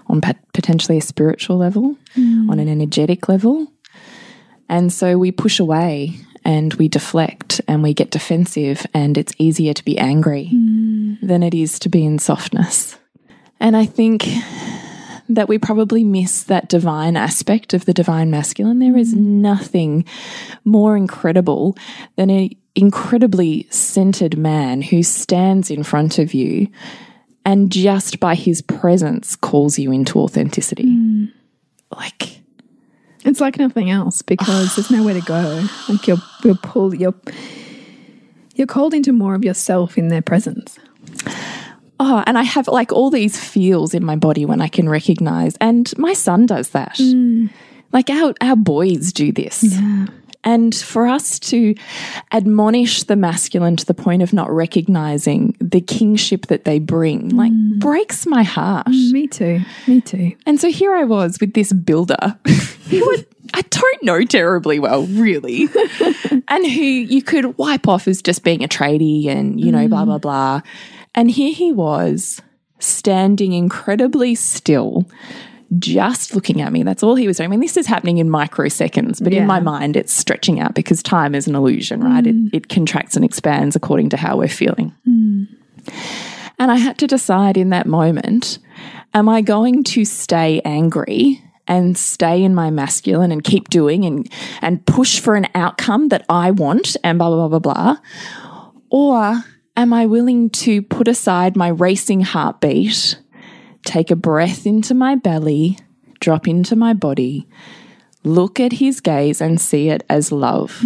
on 0.07 0.21
pot- 0.21 0.37
potentially 0.53 0.99
a 0.99 1.03
spiritual 1.03 1.57
level, 1.57 1.97
hmm. 2.15 2.49
on 2.51 2.59
an 2.59 2.69
energetic 2.69 3.29
level. 3.29 3.67
And 4.69 4.93
so 4.93 5.19
we 5.19 5.33
push 5.33 5.59
away 5.59 6.17
and 6.45 6.75
we 6.75 6.89
deflect 6.89 7.61
and 7.67 7.83
we 7.83 7.95
get 7.95 8.11
defensive, 8.11 8.87
and 8.93 9.17
it's 9.17 9.35
easier 9.39 9.73
to 9.73 9.85
be 9.85 9.99
angry 9.99 10.51
mm. 10.53 11.19
than 11.21 11.43
it 11.43 11.55
is 11.55 11.79
to 11.81 11.89
be 11.89 12.05
in 12.05 12.19
softness. 12.19 12.99
And 13.61 13.77
I 13.77 13.87
think 13.87 14.27
that 15.29 15.49
we 15.49 15.59
probably 15.59 16.05
miss 16.05 16.43
that 16.45 16.69
divine 16.69 17.17
aspect 17.17 17.73
of 17.73 17.87
the 17.87 17.95
divine 17.95 18.31
masculine. 18.31 18.79
There 18.79 18.97
is 18.97 19.15
mm. 19.15 19.19
nothing 19.19 20.05
more 20.65 20.97
incredible 20.97 21.77
than 22.17 22.31
an 22.31 22.51
incredibly 22.75 23.67
centered 23.71 24.37
man 24.37 24.83
who 24.83 25.03
stands 25.03 25.71
in 25.71 25.83
front 25.83 26.19
of 26.19 26.35
you 26.35 26.69
and 27.45 27.71
just 27.71 28.21
by 28.21 28.35
his 28.35 28.63
presence 28.63 29.37
calls 29.37 29.79
you 29.79 29.93
into 29.93 30.19
authenticity. 30.19 30.87
Mm. 30.87 31.33
Like, 31.91 32.41
It's 33.25 33.41
like 33.41 33.59
nothing 33.59 33.91
else 33.91 34.23
because 34.23 34.77
there's 34.77 34.91
nowhere 34.91 35.15
to 35.15 35.21
go. 35.21 35.67
Like 35.89 36.07
you're 36.07 36.19
you're 36.45 36.57
pulled 36.57 37.01
you're 37.01 37.15
you're 38.55 38.67
called 38.67 38.95
into 38.95 39.13
more 39.13 39.35
of 39.35 39.45
yourself 39.45 39.97
in 39.99 40.09
their 40.09 40.23
presence. 40.23 40.79
Oh, 42.01 42.23
and 42.27 42.37
I 42.37 42.43
have 42.43 42.69
like 42.69 42.93
all 42.93 43.11
these 43.11 43.39
feels 43.39 43.95
in 43.95 44.05
my 44.05 44.17
body 44.17 44.45
when 44.45 44.61
I 44.61 44.69
can 44.69 44.89
recognize, 44.89 45.57
and 45.61 45.97
my 45.97 46.13
son 46.13 46.47
does 46.47 46.71
that. 46.71 46.97
Mm. 46.97 47.51
Like 47.93 48.11
our 48.11 48.35
our 48.41 48.57
boys 48.57 49.13
do 49.13 49.33
this. 49.33 49.63
Yeah. 49.63 50.07
And 50.45 50.75
for 50.75 51.07
us 51.07 51.39
to 51.41 51.75
admonish 52.33 53.05
the 53.05 53.17
masculine 53.17 53.77
to 53.77 53.87
the 53.87 53.95
point 53.95 54.23
of 54.23 54.33
not 54.33 54.51
recognizing 54.51 55.57
the 55.59 55.81
kingship 55.81 56.47
that 56.47 56.65
they 56.65 56.79
bring, 56.79 57.31
mm. 57.31 57.33
like 57.33 57.53
breaks 57.81 58.27
my 58.27 58.43
heart. 58.43 58.87
Mm, 58.87 59.13
me 59.13 59.27
too. 59.27 59.61
Me 59.87 60.01
too. 60.03 60.33
And 60.47 60.61
so 60.61 60.71
here 60.71 60.95
I 60.95 61.05
was 61.05 61.39
with 61.41 61.55
this 61.55 61.73
builder 61.73 62.39
who 62.91 63.13
I, 63.15 63.27
I 63.55 63.63
don't 63.63 64.03
know 64.03 64.25
terribly 64.25 64.79
well, 64.79 65.07
really, 65.07 65.69
and 66.49 66.67
who 66.67 66.83
you 66.83 67.23
could 67.23 67.57
wipe 67.57 67.89
off 67.89 68.07
as 68.07 68.21
just 68.21 68.45
being 68.45 68.63
a 68.63 68.69
tradie 68.69 69.29
and, 69.29 69.61
you 69.61 69.73
know, 69.73 69.89
blah, 69.89 70.05
blah, 70.05 70.19
mm. 70.19 70.23
blah. 70.23 70.61
And 71.15 71.31
here 71.31 71.53
he 71.53 71.73
was 71.73 72.43
standing 72.81 73.53
incredibly 73.53 74.35
still, 74.35 75.07
just 75.79 76.35
looking 76.35 76.61
at 76.61 76.73
me. 76.73 76.83
That's 76.83 77.03
all 77.03 77.15
he 77.15 77.27
was 77.27 77.39
doing. 77.39 77.49
I 77.49 77.51
mean, 77.51 77.61
this 77.61 77.77
is 77.77 77.87
happening 77.87 78.19
in 78.19 78.29
microseconds, 78.29 79.23
but 79.23 79.33
Yeah. 79.33 79.43
in 79.43 79.47
my 79.47 79.61
mind, 79.61 79.97
it's 79.97 80.13
stretching 80.13 80.61
out 80.61 80.75
because 80.75 81.03
time 81.03 81.35
is 81.35 81.47
an 81.47 81.55
illusion, 81.55 82.03
right? 82.03 82.27
It, 82.27 82.35
mm. 82.35 82.51
it 82.53 82.69
contracts 82.69 83.17
and 83.17 83.25
expands 83.25 83.75
according 83.75 84.11
to 84.11 84.17
how 84.17 84.37
we're 84.37 84.49
feeling. 84.49 84.93
Mm. 85.09 85.49
And 86.59 86.71
I 86.71 86.77
had 86.77 86.99
to 86.99 87.07
decide 87.07 87.57
in 87.57 87.71
that 87.71 87.87
moment 87.87 88.59
am 89.13 89.29
I 89.29 89.41
going 89.41 89.85
to 89.85 90.05
stay 90.05 90.61
angry 90.65 91.41
and 91.67 91.97
stay 91.97 92.43
in 92.43 92.55
my 92.55 92.71
masculine 92.71 93.33
and 93.33 93.43
keep 93.43 93.71
doing 93.71 94.05
and, 94.05 94.31
and 94.61 94.85
push 94.87 95.21
for 95.21 95.35
an 95.35 95.47
outcome 95.55 96.09
that 96.09 96.25
I 96.29 96.51
want 96.51 96.97
and 97.03 97.19
blah, 97.19 97.31
blah, 97.31 97.49
blah, 97.49 97.59
blah, 97.59 97.73
blah? 97.75 97.97
Or 98.91 99.43
am 99.77 99.93
I 99.93 100.07
willing 100.07 100.51
to 100.51 100.83
put 100.83 101.09
aside 101.09 101.57
my 101.57 101.69
racing 101.69 102.21
heartbeat, 102.21 103.19
take 103.85 104.11
a 104.11 104.17
breath 104.17 104.67
into 104.67 104.95
my 104.95 105.15
belly, 105.15 105.79
drop 106.21 106.49
into 106.49 106.77
my 106.77 106.93
body, 106.93 107.47
look 108.25 108.59
at 108.59 108.73
his 108.73 109.01
gaze 109.01 109.41
and 109.41 109.61
see 109.61 109.91
it 109.91 110.03
as 110.09 110.33
love? 110.33 110.83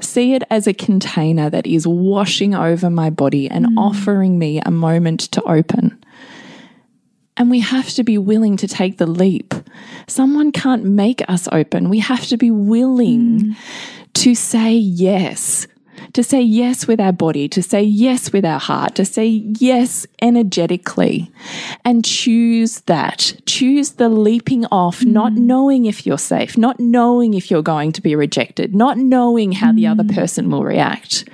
See 0.00 0.34
it 0.34 0.42
as 0.50 0.66
a 0.66 0.74
container 0.74 1.50
that 1.50 1.66
is 1.66 1.86
washing 1.86 2.54
over 2.54 2.90
my 2.90 3.10
body 3.10 3.48
and 3.48 3.66
mm. 3.66 3.74
offering 3.76 4.38
me 4.38 4.60
a 4.64 4.70
moment 4.70 5.20
to 5.32 5.42
open. 5.42 6.02
And 7.36 7.50
we 7.50 7.60
have 7.60 7.88
to 7.90 8.04
be 8.04 8.18
willing 8.18 8.56
to 8.58 8.68
take 8.68 8.98
the 8.98 9.06
leap. 9.06 9.54
Someone 10.06 10.52
can't 10.52 10.84
make 10.84 11.22
us 11.28 11.48
open. 11.52 11.88
We 11.88 12.00
have 12.00 12.26
to 12.26 12.36
be 12.36 12.50
willing 12.50 13.40
mm. 13.40 13.56
to 14.14 14.34
say 14.34 14.74
yes, 14.74 15.66
to 16.12 16.22
say 16.22 16.40
yes 16.40 16.86
with 16.86 17.00
our 17.00 17.12
body, 17.12 17.48
to 17.48 17.62
say 17.62 17.82
yes 17.82 18.32
with 18.32 18.44
our 18.44 18.58
heart, 18.58 18.94
to 18.96 19.04
say 19.04 19.26
yes 19.26 20.06
energetically, 20.20 21.30
and 21.84 22.04
choose 22.04 22.80
that. 22.82 23.34
Choose 23.46 23.92
the 23.92 24.08
leaping 24.08 24.66
off, 24.66 25.00
mm-hmm. 25.00 25.12
not 25.12 25.32
knowing 25.34 25.86
if 25.86 26.06
you're 26.06 26.18
safe, 26.18 26.58
not 26.58 26.80
knowing 26.80 27.34
if 27.34 27.50
you're 27.50 27.62
going 27.62 27.92
to 27.92 28.02
be 28.02 28.14
rejected, 28.14 28.74
not 28.74 28.98
knowing 28.98 29.52
how 29.52 29.72
the 29.72 29.86
other 29.86 30.04
mm-hmm. 30.04 30.18
person 30.18 30.50
will 30.50 30.64
react, 30.64 31.28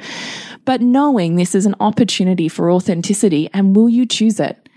but 0.65 0.81
knowing 0.81 1.37
this 1.37 1.55
is 1.55 1.67
an 1.67 1.75
opportunity 1.81 2.49
for 2.49 2.71
authenticity. 2.71 3.49
And 3.53 3.75
will 3.75 3.89
you 3.89 4.07
choose 4.07 4.41
it? 4.41 4.69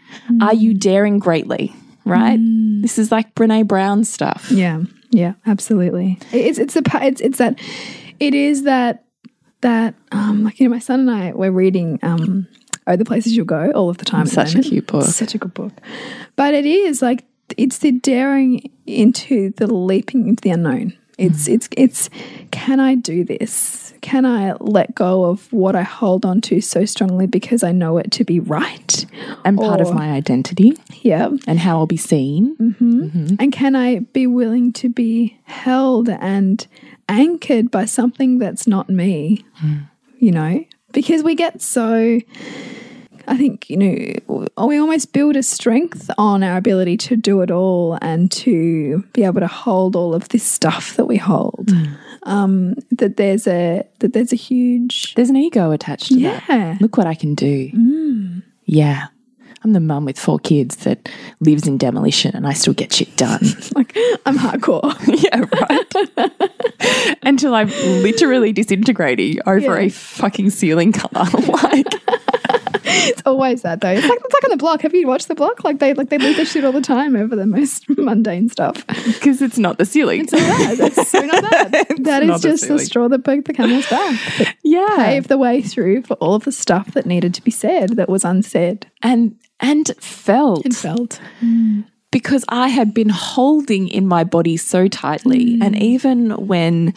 Are 0.42 0.54
you 0.54 0.72
mm-hmm. 0.72 0.80
daring 0.80 1.20
greatly? 1.20 1.74
Right? 2.06 2.40
This 2.82 2.98
is 2.98 3.12
like 3.12 3.36
Brene 3.36 3.68
Brown 3.68 4.04
stuff. 4.04 4.50
Yeah, 4.50 4.82
yeah, 5.12 5.34
absolutely. 5.46 6.18
It's 6.32 6.58
it's 6.58 6.76
a 6.76 6.82
pa- 6.82 7.04
it's 7.04 7.22
it's 7.22 7.38
that 7.38 7.60
it 8.20 8.34
is 8.34 8.64
that 8.64 9.04
that 9.62 9.94
um 10.12 10.44
like 10.44 10.60
you 10.60 10.68
know 10.68 10.74
my 10.76 10.80
son 10.80 11.02
and 11.02 11.12
I 11.12 11.32
we're 11.34 11.52
reading 11.52 12.00
um 12.04 12.48
Oh 12.88 12.96
the 12.96 13.06
Places 13.06 13.36
You'll 13.38 13.46
Go 13.46 13.72
all 13.76 13.90
of 13.90 13.98
the 14.00 14.06
time. 14.06 14.22
at 14.22 14.28
the 14.30 14.32
Such 14.32 14.56
a 14.56 14.62
cute 14.62 14.88
book. 14.88 15.04
Such 15.04 15.36
a 15.36 15.38
good 15.38 15.54
book. 15.54 15.74
But 16.36 16.56
it 16.56 16.66
is 16.66 17.02
like 17.04 17.24
it's 17.56 17.80
the 17.80 17.92
daring 17.92 18.72
into 18.88 19.52
the 19.58 19.68
leaping 19.68 20.28
into 20.28 20.42
the 20.42 20.50
unknown. 20.52 20.94
It's 21.20 21.48
Mm. 21.48 21.54
it's 21.54 21.70
it's 21.78 22.10
can 22.52 22.80
I 22.80 22.96
do 22.96 23.24
this? 23.24 23.94
Can 24.02 24.26
I 24.26 24.54
let 24.62 24.96
go 24.96 25.26
of 25.26 25.52
what 25.54 25.76
I 25.76 25.84
hold 25.84 26.26
on 26.26 26.40
to 26.42 26.62
so 26.62 26.86
strongly 26.86 27.28
because 27.28 27.62
I 27.62 27.74
know 27.74 27.98
it 27.98 28.12
to 28.14 28.24
be 28.24 28.40
right? 28.40 29.06
And 29.46 29.58
part 29.60 29.82
of 29.82 29.94
my 29.94 30.12
identity 30.12 30.74
Yeah. 31.02 31.30
and 31.46 31.60
how 31.60 31.78
I'll 31.80 31.86
be 31.86 31.98
seen. 31.98 32.56
And 33.40 33.52
can 33.52 33.76
I 33.76 34.00
be 34.00 34.26
willing 34.26 34.72
to 34.74 34.90
be 34.90 35.38
held 35.44 36.10
and 36.10 36.66
anchored 37.10 37.72
by 37.72 37.86
something 37.86 38.40
that's 38.40 38.68
not 38.68 38.90
me? 38.90 39.44
Hmm. 39.56 39.78
You 40.18 40.32
know, 40.32 40.66
because 40.92 41.24
we 41.24 41.36
get 41.36 41.62
so, 41.62 42.20
I 43.28 43.38
think, 43.38 43.70
you 43.70 43.78
know, 43.78 44.46
we 44.66 44.78
almost 44.78 45.14
build 45.14 45.38
a 45.38 45.44
strength 45.44 46.12
on 46.18 46.44
our 46.44 46.58
ability 46.58 46.98
to 46.98 47.16
do 47.16 47.42
it 47.42 47.52
all 47.52 47.98
and 48.02 48.30
to 48.34 49.04
be 49.14 49.24
able 49.24 49.40
to 49.40 49.48
hold 49.48 49.96
all 49.96 50.14
of 50.14 50.28
this 50.30 50.44
stuff 50.44 50.96
that 50.98 51.06
we 51.06 51.16
hold. 51.18 51.70
Hmm. 51.72 51.94
Um, 52.24 52.76
that 52.92 53.16
there's 53.16 53.48
a 53.48 53.88
that 54.00 54.12
there's 54.12 54.34
a 54.34 54.36
huge 54.36 55.16
There's 55.16 55.30
an 55.30 55.38
ego 55.38 55.72
attached 55.72 56.10
to 56.10 56.20
yeah 56.20 56.42
that. 56.48 56.82
Look 56.82 56.98
what 56.98 57.08
I 57.08 57.16
can 57.16 57.34
do. 57.34 57.72
Mm. 57.72 58.44
Yeah. 58.66 59.08
I'm 59.64 59.74
the 59.74 59.80
mum 59.80 60.06
with 60.06 60.18
four 60.20 60.40
kids 60.40 60.78
that 60.78 61.10
lives 61.42 61.68
in 61.68 61.78
demolition 61.78 62.36
and 62.36 62.48
I 62.48 62.54
still 62.54 62.74
get 62.74 62.94
shit 62.94 63.16
done. 63.18 63.42
like 63.76 63.96
I'm 64.26 64.38
hardcore. 64.38 64.94
yeah, 65.24 65.46
right. 66.30 67.18
Until 67.24 67.54
I'm 67.56 67.68
literally 68.04 68.54
disintegrating 68.54 69.40
over 69.46 69.80
Yeah. 69.80 69.88
a 69.88 69.90
fucking 69.90 70.50
ceiling 70.52 70.92
car. 70.94 71.10
like, 71.48 71.86
It's 72.92 73.22
always 73.26 73.62
that 73.64 73.82
though. 73.82 73.90
It's 73.92 74.08
like 74.08 74.20
it's 74.24 74.34
like 74.34 74.44
on 74.46 74.50
the 74.52 74.58
block. 74.58 74.82
Have 74.82 74.96
you 74.96 75.08
watched 75.08 75.28
the 75.28 75.36
block? 75.36 75.64
Like 75.64 75.80
they 75.80 75.94
like 75.94 76.10
they 76.10 76.18
lose 76.18 76.38
their 76.38 76.46
shit 76.46 76.64
all 76.64 76.72
the 76.72 76.82
time 76.82 77.16
over 77.16 77.36
the 77.36 77.46
most 77.46 77.88
mundane 77.98 78.50
stuff. 78.50 78.86
because 78.88 79.42
it's 79.42 79.58
not 79.58 79.78
the 79.78 79.86
ceiling. 79.86 80.28
Yeah, 80.32 80.76
that's 80.76 81.10
so 81.10 81.20
not 81.20 81.42
that. 81.52 81.72
That 82.00 82.24
not 82.24 82.36
is 82.38 82.42
the 82.42 82.50
just 82.50 82.68
the 82.68 82.80
straw 82.80 83.08
that 83.10 83.20
broke 83.20 83.46
the 83.46 83.54
camel's 83.54 83.88
back. 83.90 84.56
Yeah. 84.64 84.96
paved 84.98 85.28
the 85.30 85.38
way 85.38 85.62
through 85.62 86.04
for 86.04 86.14
all 86.16 86.34
of 86.36 86.46
the 86.46 86.52
stuff 86.52 86.94
that 86.94 87.06
needed 87.06 87.34
to 87.36 87.44
be 87.44 87.52
said 87.52 87.96
that 87.98 88.08
was 88.10 88.24
unsaid 88.24 88.88
And 89.04 89.36
and 89.60 89.92
felt 90.00 90.66
and 90.66 90.76
felt. 90.76 91.20
because 92.12 92.44
I 92.50 92.70
had 92.70 92.94
been 92.94 93.10
holding 93.10 93.88
in 93.88 94.08
my 94.08 94.24
body 94.24 94.58
so 94.58 94.88
tightly. 94.88 95.58
Mm. 95.58 95.64
And 95.64 95.82
even 95.82 96.48
when 96.48 96.94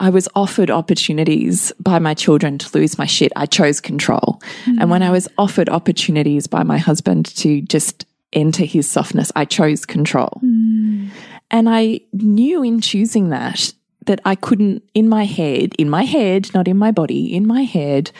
I 0.00 0.10
was 0.10 0.28
offered 0.34 0.70
opportunities 0.70 1.72
by 1.80 1.98
my 1.98 2.14
children 2.14 2.58
to 2.58 2.78
lose 2.78 2.98
my 2.98 3.06
shit, 3.06 3.32
I 3.36 3.46
chose 3.46 3.80
control. 3.80 4.40
Mm. 4.64 4.80
And 4.80 4.90
when 4.90 5.02
I 5.02 5.10
was 5.10 5.28
offered 5.38 5.68
opportunities 5.68 6.46
by 6.46 6.62
my 6.62 6.78
husband 6.78 7.26
to 7.36 7.60
just 7.62 8.04
enter 8.32 8.64
his 8.64 8.88
softness, 8.88 9.32
I 9.34 9.44
chose 9.44 9.84
control. 9.84 10.40
Mm. 10.44 11.10
And 11.50 11.68
I 11.68 12.00
knew 12.12 12.62
in 12.62 12.80
choosing 12.80 13.30
that 13.30 13.72
that 14.08 14.20
I 14.24 14.34
couldn't, 14.34 14.82
in 14.94 15.08
my 15.08 15.24
head, 15.24 15.74
in 15.78 15.88
my 15.88 16.02
head, 16.04 16.50
not 16.52 16.66
in 16.68 16.76
my 16.76 16.90
body, 16.90 17.32
in 17.34 17.46
my 17.46 17.62
head, 17.62 18.10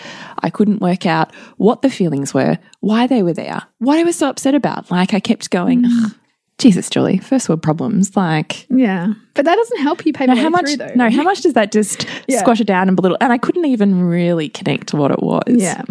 I 0.41 0.49
couldn't 0.49 0.81
work 0.81 1.05
out 1.05 1.35
what 1.57 1.83
the 1.83 1.91
feelings 1.91 2.33
were, 2.33 2.59
why 2.81 3.07
they 3.07 3.23
were 3.23 3.33
there, 3.35 3.63
what 3.79 3.99
I 3.99 4.05
was 4.05 4.17
so 4.17 4.29
upset 4.29 4.55
about. 4.55 4.91
Like 4.91 5.13
I 5.13 5.21
kept 5.21 5.51
going, 5.51 5.83
mm. 5.83 6.05
"Ugh, 6.07 6.13
Jesus, 6.59 6.89
Julie, 6.91 7.19
first 7.19 7.49
world 7.49 7.63
problems. 7.63 8.17
Like, 8.17 8.67
Yeah, 8.71 9.13
but 9.35 9.45
that 9.45 9.57
doesn't 9.57 9.81
help 9.81 10.05
you 10.07 10.13
pay 10.13 10.27
the 10.27 10.35
how 10.35 10.49
much? 10.51 10.67
through 10.67 10.77
though. 10.77 10.93
No, 10.97 11.11
how 11.11 11.23
much 11.23 11.41
does 11.43 11.53
that 11.55 11.71
just 11.73 12.07
Yeah. 12.29 12.39
squash 12.41 12.61
it 12.61 12.67
down 12.67 12.89
and 12.89 12.97
belittle? 12.97 13.19
And 13.21 13.33
I 13.33 13.39
couldn't 13.39 13.65
even 13.67 14.03
really 14.03 14.49
connect 14.49 14.89
to 14.89 14.97
what 14.97 15.11
it 15.11 15.23
was. 15.23 15.43
Yeah, 15.49 15.83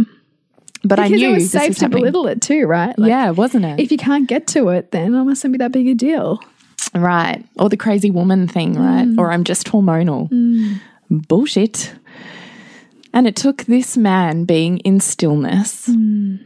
but 0.83 0.99
I 0.99 1.07
because 1.07 1.21
knew 1.21 1.29
it 1.31 1.33
was 1.35 1.51
safe 1.51 1.69
was 1.69 1.77
to 1.77 1.85
happening. 1.85 2.01
belittle 2.01 2.27
it 2.27 2.41
too, 2.41 2.65
right? 2.67 2.97
Like, 2.99 3.09
yeah, 3.09 3.29
wasn't 3.31 3.65
it? 3.65 3.79
If 3.79 3.91
you 3.91 3.97
can't 3.97 4.27
get 4.27 4.45
to 4.47 4.69
it, 4.69 4.91
then 4.91 5.15
it 5.15 5.23
mustn't 5.23 5.51
be 5.53 5.57
that 5.57 5.71
big 5.71 5.87
a 5.87 5.93
deal. 5.95 6.39
Right. 6.93 7.43
Or 7.57 7.69
the 7.69 7.77
crazy 7.77 8.11
woman 8.11 8.47
thing, 8.47 8.73
right? 8.73 9.07
Mm. 9.07 9.17
Or 9.17 9.31
I'm 9.31 9.43
just 9.43 9.67
hormonal. 9.67 10.29
Mm. 10.29 10.79
Bullshit. 11.09 11.93
And 13.13 13.27
it 13.27 13.35
took 13.35 13.63
this 13.63 13.97
man 13.97 14.45
being 14.45 14.79
in 14.79 14.99
stillness 14.99 15.87
mm. 15.87 16.39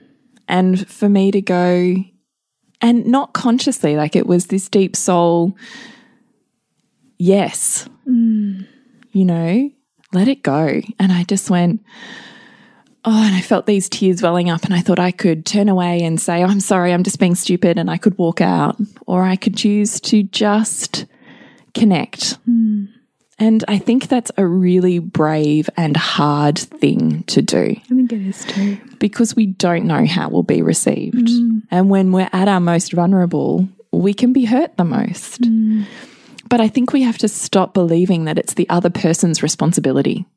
and 0.47 0.87
for 0.87 1.09
me 1.09 1.31
to 1.31 1.41
go, 1.41 1.95
and 2.79 3.05
not 3.05 3.33
consciously, 3.33 3.95
like 3.95 4.15
it 4.15 4.25
was 4.25 4.47
this 4.47 4.69
deep 4.69 4.95
soul, 4.95 5.55
yes, 7.17 7.87
you 8.05 9.25
know, 9.25 9.69
let 10.13 10.27
it 10.27 10.43
go. 10.43 10.81
And 10.99 11.11
I 11.11 11.23
just 11.23 11.49
went, 11.49 11.83
Oh, 13.03 13.23
and 13.25 13.35
I 13.35 13.41
felt 13.41 13.65
these 13.65 13.89
tears 13.89 14.21
welling 14.21 14.49
up, 14.49 14.63
and 14.63 14.73
I 14.73 14.81
thought 14.81 14.99
I 14.99 15.11
could 15.11 15.45
turn 15.45 15.69
away 15.69 16.01
and 16.03 16.21
say, 16.21 16.43
oh, 16.43 16.47
I'm 16.47 16.59
sorry, 16.59 16.93
I'm 16.93 17.03
just 17.03 17.19
being 17.19 17.35
stupid, 17.35 17.79
and 17.79 17.89
I 17.89 17.97
could 17.97 18.17
walk 18.17 18.41
out. 18.41 18.77
Or 19.07 19.23
I 19.23 19.35
could 19.35 19.57
choose 19.57 19.99
to 20.01 20.23
just 20.23 21.05
connect. 21.73 22.33
Hmm. 22.45 22.85
And 23.39 23.63
I 23.67 23.79
think 23.79 24.07
that's 24.07 24.31
a 24.37 24.45
really 24.45 24.99
brave 24.99 25.67
and 25.75 25.97
hard 25.97 26.59
thing 26.59 27.23
to 27.23 27.41
do 27.41 27.75
I 27.75 27.81
think 27.87 28.13
it 28.13 28.21
is 28.21 28.45
too. 28.45 28.77
because 28.99 29.35
we 29.35 29.47
don't 29.47 29.85
know 29.85 30.05
how 30.05 30.29
we'll 30.29 30.43
be 30.43 30.61
received. 30.61 31.27
Hmm. 31.27 31.59
And 31.71 31.89
when 31.89 32.11
we're 32.11 32.29
at 32.31 32.47
our 32.47 32.59
most 32.59 32.93
vulnerable, 32.93 33.67
we 33.91 34.13
can 34.13 34.31
be 34.31 34.45
hurt 34.45 34.77
the 34.77 34.83
most. 34.83 35.43
Hmm. 35.43 35.83
But 36.49 36.61
I 36.61 36.67
think 36.67 36.93
we 36.93 37.01
have 37.01 37.17
to 37.19 37.27
stop 37.27 37.73
believing 37.73 38.25
that 38.25 38.37
it's 38.37 38.53
the 38.53 38.69
other 38.69 38.91
person's 38.91 39.41
responsibility. 39.41 40.27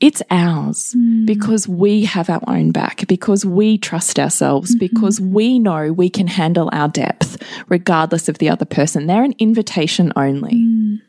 It's 0.00 0.22
ours 0.30 0.94
mm. 0.96 1.26
because 1.26 1.66
we 1.66 2.04
have 2.04 2.30
our 2.30 2.42
own 2.46 2.70
back, 2.70 3.06
because 3.08 3.44
we 3.44 3.78
trust 3.78 4.18
ourselves, 4.18 4.70
mm-hmm. 4.70 4.78
because 4.78 5.20
we 5.20 5.58
know 5.58 5.92
we 5.92 6.08
can 6.08 6.28
handle 6.28 6.70
our 6.72 6.88
depth 6.88 7.42
regardless 7.68 8.28
of 8.28 8.38
the 8.38 8.48
other 8.48 8.64
person. 8.64 9.06
They're 9.06 9.24
an 9.24 9.34
invitation 9.38 10.12
only. 10.14 10.54
Mm. 10.54 11.00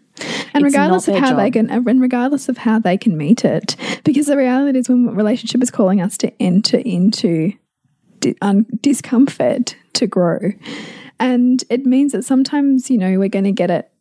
and 0.53 0.65
It's 0.65 0.73
regardless 0.73 1.07
of 1.07 1.17
how 1.17 1.35
they 1.35 1.51
can 1.51 1.69
uh, 1.69 1.81
and 1.85 2.01
regardless 2.01 2.49
of 2.49 2.57
how 2.57 2.79
they 2.79 2.97
can 2.97 3.15
meet 3.15 3.45
it 3.45 3.75
because 4.03 4.25
the 4.25 4.37
reality 4.37 4.79
is 4.79 4.89
when 4.89 5.07
a 5.07 5.11
relationship 5.11 5.61
is 5.61 5.71
calling 5.71 6.01
us 6.01 6.17
to 6.17 6.33
enter 6.41 6.77
into 6.77 7.53
di 8.19 8.35
un 8.41 8.65
discomfort 8.81 9.75
to 9.93 10.07
grow. 10.07 10.39
And 11.19 11.63
it 11.69 11.85
means 11.85 12.13
that 12.13 12.23
sometimes 12.25 12.89
you 12.89 12.97
know 12.97 13.19
we're 13.19 13.29
going 13.29 13.45
to 13.45 13.51
get 13.51 13.69
it 13.69 13.91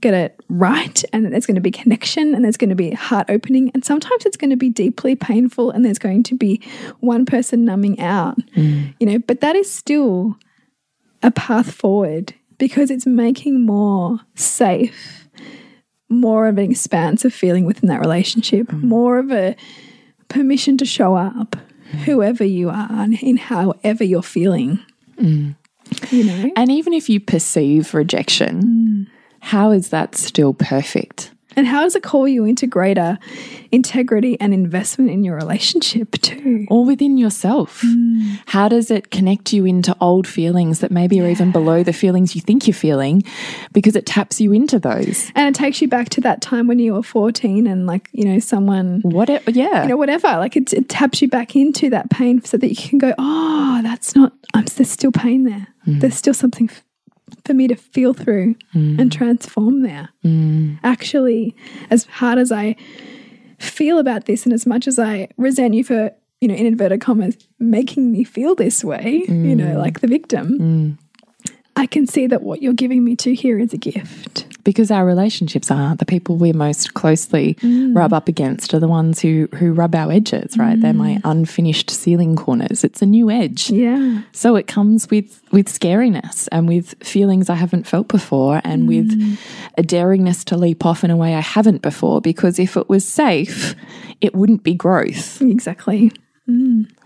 get 0.00 0.14
it 0.14 0.40
right 0.48 1.04
and 1.12 1.32
there's 1.32 1.46
going 1.46 1.54
to 1.54 1.60
be 1.60 1.70
connection 1.70 2.34
and 2.34 2.44
there's 2.44 2.56
going 2.56 2.70
to 2.70 2.76
be 2.76 2.92
heart 2.92 3.26
opening 3.28 3.70
and 3.74 3.84
sometimes 3.84 4.24
it's 4.24 4.36
going 4.36 4.50
to 4.50 4.56
be 4.56 4.70
deeply 4.70 5.14
painful 5.14 5.70
and 5.70 5.84
there's 5.84 5.98
going 5.98 6.22
to 6.22 6.34
be 6.34 6.60
one 7.00 7.24
person 7.24 7.64
numbing 7.64 8.00
out. 8.00 8.38
Mm. 8.56 8.94
You 9.00 9.06
know 9.06 9.18
but 9.18 9.40
that 9.40 9.56
is 9.56 9.70
still 9.70 10.36
a 11.22 11.30
path 11.30 11.72
forward 11.72 12.34
because 12.58 12.90
it's 12.90 13.06
making 13.06 13.64
more 13.64 14.20
safe 14.34 15.24
more 16.08 16.46
of 16.46 16.58
an 16.58 16.70
expansive 16.70 17.34
feeling 17.34 17.64
within 17.64 17.88
that 17.88 18.00
relationship, 18.00 18.68
mm. 18.68 18.82
more 18.82 19.18
of 19.18 19.30
a 19.32 19.56
permission 20.28 20.76
to 20.78 20.84
show 20.84 21.14
up, 21.14 21.56
mm. 21.56 21.98
whoever 22.00 22.44
you 22.44 22.68
are, 22.70 22.88
and 22.90 23.20
in 23.22 23.36
however 23.36 24.04
you're 24.04 24.22
feeling. 24.22 24.80
You 26.10 26.24
know? 26.24 26.50
And 26.56 26.70
even 26.70 26.92
if 26.92 27.08
you 27.08 27.20
perceive 27.20 27.94
rejection, 27.94 29.08
how 29.44 29.72
is 29.72 29.90
that 29.90 30.14
still 30.14 30.54
perfect? 30.54 31.30
And 31.54 31.66
how 31.66 31.82
does 31.82 31.94
it 31.94 32.02
call 32.02 32.26
you 32.26 32.46
into 32.46 32.66
greater 32.66 33.18
integrity 33.70 34.40
and 34.40 34.54
investment 34.54 35.10
in 35.10 35.22
your 35.22 35.36
relationship 35.36 36.12
too? 36.12 36.66
Or 36.70 36.84
within 36.84 37.18
yourself? 37.18 37.82
Mm. 37.82 38.40
How 38.46 38.68
does 38.68 38.90
it 38.90 39.10
connect 39.10 39.52
you 39.52 39.66
into 39.66 39.94
old 40.00 40.26
feelings 40.26 40.80
that 40.80 40.90
maybe 40.90 41.20
are 41.20 41.28
even 41.28 41.52
below 41.52 41.82
the 41.82 41.92
feelings 41.92 42.34
you 42.34 42.40
think 42.40 42.66
you're 42.66 42.74
feeling 42.74 43.22
because 43.72 43.94
it 43.94 44.06
taps 44.06 44.40
you 44.40 44.52
into 44.52 44.78
those? 44.78 45.30
And 45.34 45.54
it 45.54 45.56
takes 45.56 45.82
you 45.82 45.88
back 45.88 46.08
to 46.10 46.22
that 46.22 46.40
time 46.40 46.66
when 46.66 46.78
you 46.78 46.94
were 46.94 47.02
14 47.02 47.66
and 47.66 47.86
like, 47.86 48.08
you 48.12 48.24
know, 48.24 48.38
someone 48.38 49.00
What? 49.02 49.28
It, 49.28 49.42
yeah. 49.54 49.82
you 49.82 49.90
know, 49.90 49.96
whatever. 49.98 50.28
Like 50.28 50.56
it, 50.56 50.72
it 50.72 50.88
taps 50.88 51.20
you 51.20 51.28
back 51.28 51.54
into 51.54 51.90
that 51.90 52.08
pain 52.08 52.42
so 52.42 52.56
that 52.56 52.68
you 52.68 52.88
can 52.88 52.98
go, 52.98 53.14
oh, 53.18 53.80
that's 53.82 54.16
not, 54.16 54.32
I'm, 54.54 54.64
there's 54.64 54.90
still 54.90 55.12
pain 55.12 55.44
there. 55.44 55.68
Mm. 55.86 56.00
There's 56.00 56.16
still 56.16 56.34
something 56.34 56.70
for 57.44 57.54
me 57.54 57.68
to 57.68 57.74
feel 57.74 58.14
through 58.14 58.54
mm. 58.74 58.98
and 58.98 59.12
transform 59.12 59.82
there. 59.82 60.08
Mm. 60.24 60.78
Actually, 60.82 61.54
as 61.90 62.04
hard 62.04 62.38
as 62.38 62.50
I 62.50 62.76
feel 63.58 63.98
about 63.98 64.26
this 64.26 64.44
and 64.44 64.52
as 64.52 64.66
much 64.66 64.86
as 64.86 64.98
I 64.98 65.28
resent 65.36 65.74
you 65.74 65.84
for, 65.84 66.10
you 66.40 66.48
know, 66.48 66.54
in 66.54 66.66
inverted 66.66 67.00
commas, 67.00 67.36
making 67.58 68.10
me 68.12 68.24
feel 68.24 68.54
this 68.54 68.82
way, 68.82 69.24
you 69.28 69.54
know, 69.54 69.74
mm. 69.74 69.78
like 69.78 70.00
the 70.00 70.06
victim, 70.06 70.98
I 71.76 71.86
can 71.86 72.06
see 72.06 72.26
that 72.26 72.42
what 72.42 72.62
you're 72.62 72.72
giving 72.72 73.04
me 73.04 73.16
to 73.16 73.34
here 73.34 73.58
is 73.58 73.72
a 73.72 73.78
gift. 73.78 74.46
Because 74.64 74.90
our 74.90 75.06
relationships 75.06 75.70
are 75.70 75.94
the 75.96 76.06
people 76.06 76.36
we 76.36 76.52
most 76.52 76.94
closely 76.94 77.54
mm. 77.54 77.96
rub 77.96 78.12
up 78.12 78.28
against 78.28 78.74
are 78.74 78.80
the 78.80 78.88
ones 78.88 79.20
who 79.20 79.48
who 79.54 79.72
rub 79.72 79.94
our 79.94 80.10
edges 80.10 80.56
right? 80.58 80.80
They're 80.80 80.92
my 80.92 81.16
mm. 81.16 81.20
unfinished 81.24 81.90
ceiling 81.90 82.36
corners. 82.36 82.84
It's 82.84 83.02
a 83.02 83.06
new 83.06 83.30
edge. 83.30 83.70
Yeah. 83.70 84.22
so 84.32 84.56
it 84.56 84.66
comes 84.66 85.08
with 85.10 85.42
with 85.52 85.66
scariness 85.68 86.48
and 86.50 86.68
with 86.68 86.94
feelings 87.02 87.48
i 87.48 87.54
haven't 87.54 87.86
felt 87.86 88.08
before 88.08 88.60
and 88.64 88.84
mm. 88.84 88.88
with 88.88 89.38
a 89.78 89.82
daringness 89.82 90.44
to 90.46 90.56
leap 90.56 90.84
off 90.84 91.04
in 91.04 91.10
a 91.10 91.16
way 91.16 91.34
i 91.34 91.40
haven't 91.40 91.82
before 91.82 92.20
because 92.20 92.58
if 92.58 92.76
it 92.76 92.88
was 92.88 93.06
safe 93.06 93.74
it 94.20 94.34
wouldn't 94.34 94.62
be 94.62 94.74
growth. 94.74 95.40
Exactly. 95.42 96.12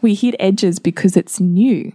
we 0.02 0.14
hit 0.14 0.34
edges 0.38 0.78
because 0.78 1.16
it's 1.16 1.40
new 1.40 1.92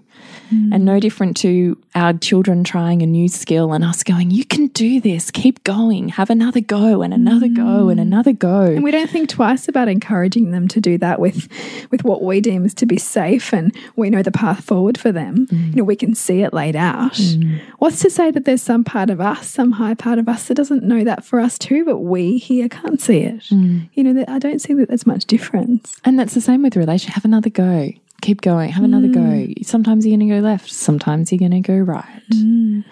and 0.52 0.86
no 0.86 1.00
different 1.00 1.38
to 1.38 1.78
our 1.96 2.14
children 2.14 2.64
trying 2.64 3.02
a 3.02 3.06
new 3.06 3.28
skill 3.28 3.74
and 3.74 3.84
us 3.84 4.04
going, 4.04 4.32
You 4.32 4.46
can 4.46 4.68
do 4.68 5.00
this, 5.00 5.32
keep 5.32 5.64
going, 5.64 6.10
have 6.10 6.30
another 6.30 6.62
go 6.62 7.02
and 7.02 7.14
another 7.14 7.48
go 7.48 7.90
and 7.90 8.00
mm. 8.00 8.04
another 8.04 8.34
go. 8.34 8.62
And 8.62 8.84
we 8.84 8.92
don't 8.92 9.10
think 9.10 9.30
twice 9.30 9.68
about 9.68 9.88
encouraging 9.88 10.52
them 10.52 10.68
to 10.70 10.82
do 10.82 10.98
that 11.00 11.20
with 11.20 11.48
with 11.92 12.04
what 12.04 12.24
we 12.24 12.42
deem 12.42 12.66
as 12.66 12.74
to 12.76 12.86
be 12.86 12.98
safe 12.98 13.54
and 13.54 13.76
we 13.96 14.10
know 14.10 14.22
the 14.22 14.32
path 14.32 14.64
forward 14.64 14.98
for 14.98 15.12
them. 15.12 15.48
Mm. 15.48 15.70
You 15.72 15.76
know, 15.78 15.84
we 15.84 15.96
can 15.96 16.16
see 16.16 16.42
it 16.42 16.54
laid 16.54 16.76
out. 16.76 17.14
Mm. 17.14 17.62
What's 17.80 18.02
to 18.02 18.10
say 18.10 18.32
that 18.32 18.46
there's 18.46 18.62
some 18.62 18.84
part 18.84 19.10
of 19.10 19.20
us, 19.20 19.48
some 19.48 19.72
high 19.72 19.96
part 19.96 20.20
of 20.20 20.30
us 20.30 20.48
that 20.48 20.56
doesn't 20.56 20.84
know 20.84 21.04
that 21.04 21.24
for 21.24 21.40
us 21.40 21.58
too, 21.58 21.86
but 21.86 22.00
we 22.00 22.38
here 22.38 22.70
can't 22.70 23.02
see 23.02 23.20
it. 23.20 23.50
You 23.94 24.04
know, 24.04 24.26
I 24.28 24.40
don't 24.40 24.60
see 24.60 24.74
that 24.74 24.88
there's 24.90 25.06
much 25.06 25.26
difference. 25.26 25.96
And 26.04 26.20
that's 26.20 26.34
the 26.34 26.42
same 26.42 26.64
with 26.64 26.76
relation. 26.76 27.12
Have 27.12 27.26
another 27.26 27.50
go. 27.50 27.92
Keep 28.24 28.40
going. 28.40 28.70
Have 28.70 28.86
another 28.86 29.10
go. 29.10 29.20
Mm. 29.20 29.66
Sometimes 29.66 30.06
you're 30.06 30.18
going 30.18 30.30
to 30.30 30.36
go 30.36 30.40
left. 30.40 30.72
Sometimes 30.72 31.30
you're 31.30 31.40
going 31.40 31.52
to 31.52 31.60
go 31.60 31.76
right. 31.78 32.22
Mm. 32.32 32.86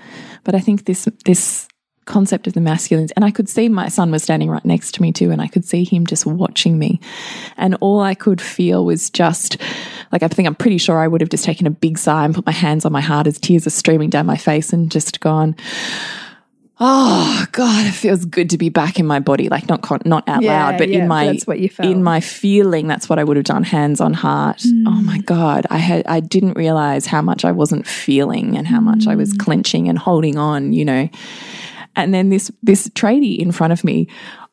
But 0.43 0.55
I 0.55 0.59
think 0.59 0.83
this 0.83 1.07
this 1.23 1.69
concept 2.03 2.47
of 2.47 2.53
the 2.53 2.59
masculines, 2.59 3.13
and 3.13 3.23
I 3.23 3.31
could 3.31 3.47
see 3.47 3.69
my 3.69 3.87
son 3.87 4.11
was 4.11 4.23
standing 4.23 4.49
right 4.49 4.65
next 4.65 4.91
to 4.95 5.01
me 5.01 5.13
too, 5.13 5.31
and 5.31 5.41
I 5.41 5.47
could 5.47 5.63
see 5.63 5.85
him 5.85 6.05
just 6.05 6.25
watching 6.25 6.77
me, 6.77 6.99
and 7.55 7.77
all 7.79 8.01
I 8.01 8.13
could 8.13 8.41
feel 8.41 8.83
was 8.83 9.09
just 9.09 9.55
like 10.11 10.21
I 10.21 10.27
think 10.27 10.47
I'm 10.47 10.55
pretty 10.55 10.77
sure 10.77 10.99
I 10.99 11.07
would 11.07 11.21
have 11.21 11.29
just 11.29 11.45
taken 11.45 11.65
a 11.65 11.71
big 11.71 11.97
sigh 11.97 12.25
and 12.25 12.35
put 12.35 12.45
my 12.45 12.51
hands 12.51 12.83
on 12.83 12.91
my 12.91 12.99
heart 12.99 13.25
as 13.25 13.39
tears 13.39 13.65
are 13.65 13.69
streaming 13.69 14.09
down 14.09 14.25
my 14.25 14.35
face, 14.35 14.73
and 14.73 14.91
just 14.91 15.21
gone. 15.21 15.55
Oh 16.83 17.45
God, 17.51 17.85
it 17.85 17.91
feels 17.91 18.25
good 18.25 18.49
to 18.49 18.57
be 18.57 18.69
back 18.69 18.97
in 18.97 19.05
my 19.05 19.19
body. 19.19 19.49
Like 19.49 19.69
not 19.69 19.83
con- 19.83 20.01
not 20.03 20.27
out 20.27 20.41
Yeah, 20.41 20.65
loud, 20.65 20.79
but 20.79 20.89
yeah, 20.89 21.03
in 21.03 21.07
my 21.07 21.27
that's 21.27 21.45
what 21.45 21.59
you 21.59 21.69
felt. 21.69 21.87
in 21.87 22.01
my 22.01 22.21
feeling. 22.21 22.87
That's 22.87 23.07
what 23.07 23.19
I 23.19 23.23
would 23.23 23.37
have 23.37 23.45
done. 23.45 23.63
Hands 23.63 24.01
on 24.01 24.13
heart. 24.13 24.57
Mm. 24.57 24.85
Oh 24.87 25.01
my 25.03 25.19
God, 25.19 25.67
I 25.69 25.77
had 25.77 26.07
I 26.07 26.21
didn't 26.21 26.57
realize 26.57 27.05
how 27.05 27.21
much 27.21 27.45
I 27.45 27.51
wasn't 27.51 27.85
feeling 27.85 28.57
and 28.57 28.65
how 28.65 28.79
much 28.79 29.05
I 29.05 29.13
was 29.13 29.31
mm. 29.31 29.37
clenching 29.37 29.89
and 29.89 29.99
holding 29.99 30.39
on. 30.39 30.73
You 30.73 30.85
know, 30.85 31.09
and 31.95 32.15
then 32.15 32.29
this 32.29 32.51
this 32.63 32.87
tradie 32.89 33.37
in 33.37 33.51
front 33.51 33.73
of 33.73 33.83
me 33.83 34.07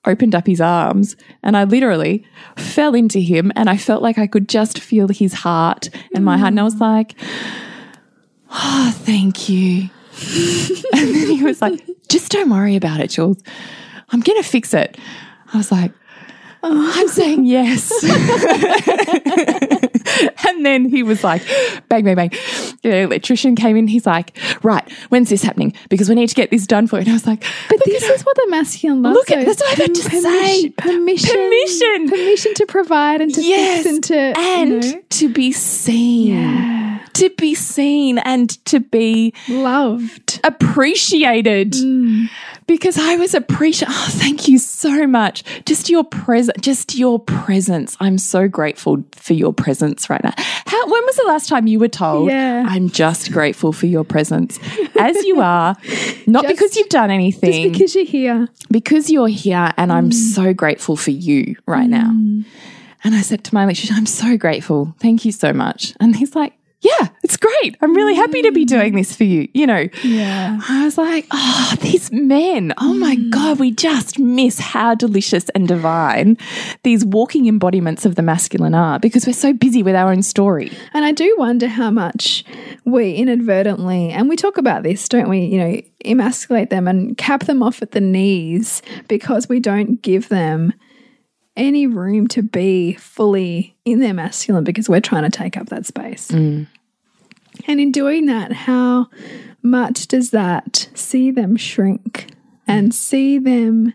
opened 0.04 0.34
up 0.34 0.46
his 0.46 0.60
arms 0.60 1.16
and 1.42 1.56
I 1.56 1.64
literally 1.64 2.26
fell 2.58 2.94
into 2.94 3.20
him 3.20 3.50
and 3.56 3.70
I 3.70 3.78
felt 3.78 4.02
like 4.02 4.18
I 4.18 4.26
could 4.26 4.50
just 4.50 4.80
feel 4.80 5.08
his 5.08 5.32
heart 5.32 5.88
and 6.14 6.26
my 6.26 6.36
heart 6.36 6.52
and 6.52 6.60
I 6.60 6.64
was 6.64 6.74
mm. 6.74 6.80
like, 6.80 7.14
oh, 8.50 8.92
thank 8.94 9.48
you. 9.48 9.88
and 10.92 11.14
then 11.14 11.26
he 11.28 11.42
was 11.42 11.62
like, 11.62 11.80
just 12.08 12.32
don't 12.32 12.50
worry 12.50 12.76
about 12.76 13.00
it, 13.00 13.10
Jules. 13.10 13.42
I'm 14.10 14.20
going 14.20 14.42
to 14.42 14.48
fix 14.48 14.72
it. 14.74 14.98
I 15.52 15.56
was 15.56 15.70
like, 15.70 15.92
oh. 16.62 16.92
I'm 16.94 17.08
saying 17.08 17.44
yes. 17.44 17.90
and 20.48 20.64
then 20.64 20.84
he 20.88 21.02
was 21.02 21.22
like, 21.24 21.42
bang, 21.88 22.04
bang, 22.04 22.16
bang. 22.16 22.30
The 22.82 22.98
electrician 22.98 23.56
came 23.56 23.76
in. 23.76 23.86
He's 23.88 24.06
like, 24.06 24.36
right, 24.62 24.90
when's 25.08 25.30
this 25.30 25.42
happening? 25.42 25.72
Because 25.88 26.08
we 26.08 26.14
need 26.14 26.28
to 26.28 26.34
get 26.34 26.50
this 26.50 26.66
done 26.66 26.86
for 26.86 26.96
you. 26.96 27.00
And 27.02 27.10
I 27.10 27.12
was 27.14 27.26
like, 27.26 27.44
But 27.68 27.80
this 27.84 28.02
is 28.04 28.22
what 28.24 28.36
the 28.36 28.46
masculine 28.48 29.02
loves. 29.02 29.14
Look 29.16 29.30
at- 29.30 29.46
that's 29.46 29.60
what 29.60 29.74
I 29.74 29.78
meant 29.82 29.96
to 29.96 30.02
say. 30.10 30.70
Permission, 30.70 31.34
Permission. 31.34 32.08
permission 32.08 32.54
to 32.54 32.66
provide 32.66 33.20
and 33.20 33.34
to 33.34 33.42
yes. 33.42 33.82
fix 33.82 33.94
and 33.94 34.04
to 34.04 34.16
and 34.38 34.84
you 34.84 34.92
know, 34.92 35.02
to 35.10 35.28
be 35.28 35.52
seen. 35.52 36.34
yeah, 36.34 36.98
To 37.14 37.30
be 37.30 37.54
seen 37.54 38.18
and 38.18 38.50
to 38.66 38.80
be 38.80 39.32
loved. 39.48 40.40
appreciated 40.44 41.72
mm. 41.72 42.28
Because 42.68 42.98
I 42.98 43.16
was 43.16 43.34
appreciated. 43.34 43.92
Oh, 43.96 44.08
thank 44.12 44.46
you 44.46 44.58
so 44.58 45.06
much. 45.06 45.42
Just 45.64 45.90
your 45.90 46.04
presence, 46.04 46.56
just 46.60 46.94
your 46.94 47.18
presence. 47.18 47.96
I'm 47.98 48.18
so 48.18 48.46
grateful 48.46 49.02
for 49.16 49.32
your 49.32 49.52
presence 49.52 50.08
right 50.08 50.22
now. 50.22 50.34
How, 50.36 50.86
when 50.88 51.04
was 51.04 51.16
the 51.16 51.24
last 51.26 51.48
time 51.48 51.66
you 51.66 51.80
were 51.80 51.88
told, 51.88 52.30
Yeah. 52.30 52.64
I'm 52.68 52.90
just 52.90 53.32
grateful 53.32 53.72
for 53.72 53.86
your 53.86 54.04
presence 54.04 54.60
as 55.00 55.16
you 55.24 55.40
are, 55.40 55.74
not 56.26 56.44
Just- 56.44 56.54
because 56.54 56.76
you've 56.76 56.90
done 56.90 57.10
anything, 57.10 57.72
Just 57.72 57.72
because 57.72 57.94
you're 57.96 58.04
here. 58.04 58.48
because 58.70 59.10
you're 59.10 59.28
here 59.28 59.72
and 59.76 59.90
I'm 59.90 60.10
mm. 60.10 60.14
so 60.14 60.52
grateful 60.52 60.96
for 60.96 61.10
you 61.10 61.56
right 61.66 61.88
now. 61.88 62.10
Mm. 62.10 62.44
And 63.02 63.14
I 63.14 63.22
said 63.22 63.44
to 63.44 63.54
my 63.54 63.64
electrician, 63.64 63.96
I'm 63.96 64.06
so 64.06 64.36
grateful. 64.36 64.94
Thank 64.98 65.24
you 65.24 65.32
so 65.32 65.52
much. 65.52 65.94
And 66.00 66.16
he's 66.16 66.34
like, 66.34 66.52
yeah, 66.80 67.08
it's 67.24 67.36
great. 67.36 67.76
I'm 67.80 67.92
really 67.94 68.14
happy 68.14 68.40
to 68.42 68.52
be 68.52 68.64
mm. 68.64 68.68
doing 68.68 68.94
this 68.94 69.14
for 69.14 69.24
you. 69.24 69.48
You 69.52 69.66
know, 69.66 69.88
Yeah. 70.04 70.60
I 70.68 70.84
was 70.84 70.96
like, 70.96 71.26
oh, 71.32 71.74
these 71.80 72.12
men. 72.12 72.72
Oh 72.78 72.94
my 72.94 73.16
mm. 73.16 73.30
God, 73.30 73.58
we 73.58 73.72
just 73.72 74.18
miss 74.18 74.60
how 74.60 74.94
delicious 74.94 75.48
and 75.50 75.66
divine 75.66 76.36
these 76.84 77.04
walking 77.04 77.46
embodiments 77.46 78.06
of 78.06 78.14
the 78.14 78.22
masculine 78.22 78.74
are 78.74 79.00
because 79.00 79.26
we're 79.26 79.32
so 79.32 79.52
busy 79.52 79.82
with 79.82 79.96
our 79.96 80.12
own 80.12 80.22
story. 80.22 80.70
And 80.94 81.04
I 81.04 81.10
do 81.10 81.34
wonder 81.36 81.66
how 81.66 81.90
much 81.90 82.44
we 82.84 83.12
inadvertently, 83.12 84.10
and 84.10 84.28
we 84.28 84.36
talk 84.36 84.56
about 84.56 84.84
this, 84.84 85.08
don't 85.08 85.28
we? 85.28 85.40
You 85.40 85.58
know, 85.58 85.82
emasculate 86.04 86.70
them 86.70 86.86
and 86.86 87.16
cap 87.18 87.44
them 87.44 87.62
off 87.62 87.82
at 87.82 87.90
the 87.90 88.00
knees 88.00 88.82
because 89.08 89.48
we 89.48 89.58
don't 89.58 90.00
give 90.00 90.28
them 90.28 90.72
any 91.58 91.86
room 91.86 92.26
to 92.28 92.42
be 92.42 92.94
fully 92.94 93.76
in 93.84 94.00
their 94.00 94.14
masculine 94.14 94.64
because 94.64 94.88
we're 94.88 95.00
trying 95.00 95.24
to 95.24 95.30
take 95.30 95.56
up 95.56 95.68
that 95.68 95.84
space. 95.84 96.28
Mm. 96.30 96.66
And 97.66 97.80
in 97.80 97.92
doing 97.92 98.26
that, 98.26 98.52
how 98.52 99.08
much 99.62 100.06
does 100.06 100.30
that 100.30 100.88
see 100.94 101.30
them 101.30 101.56
shrink 101.56 102.28
and 102.66 102.94
see 102.94 103.38
them 103.38 103.92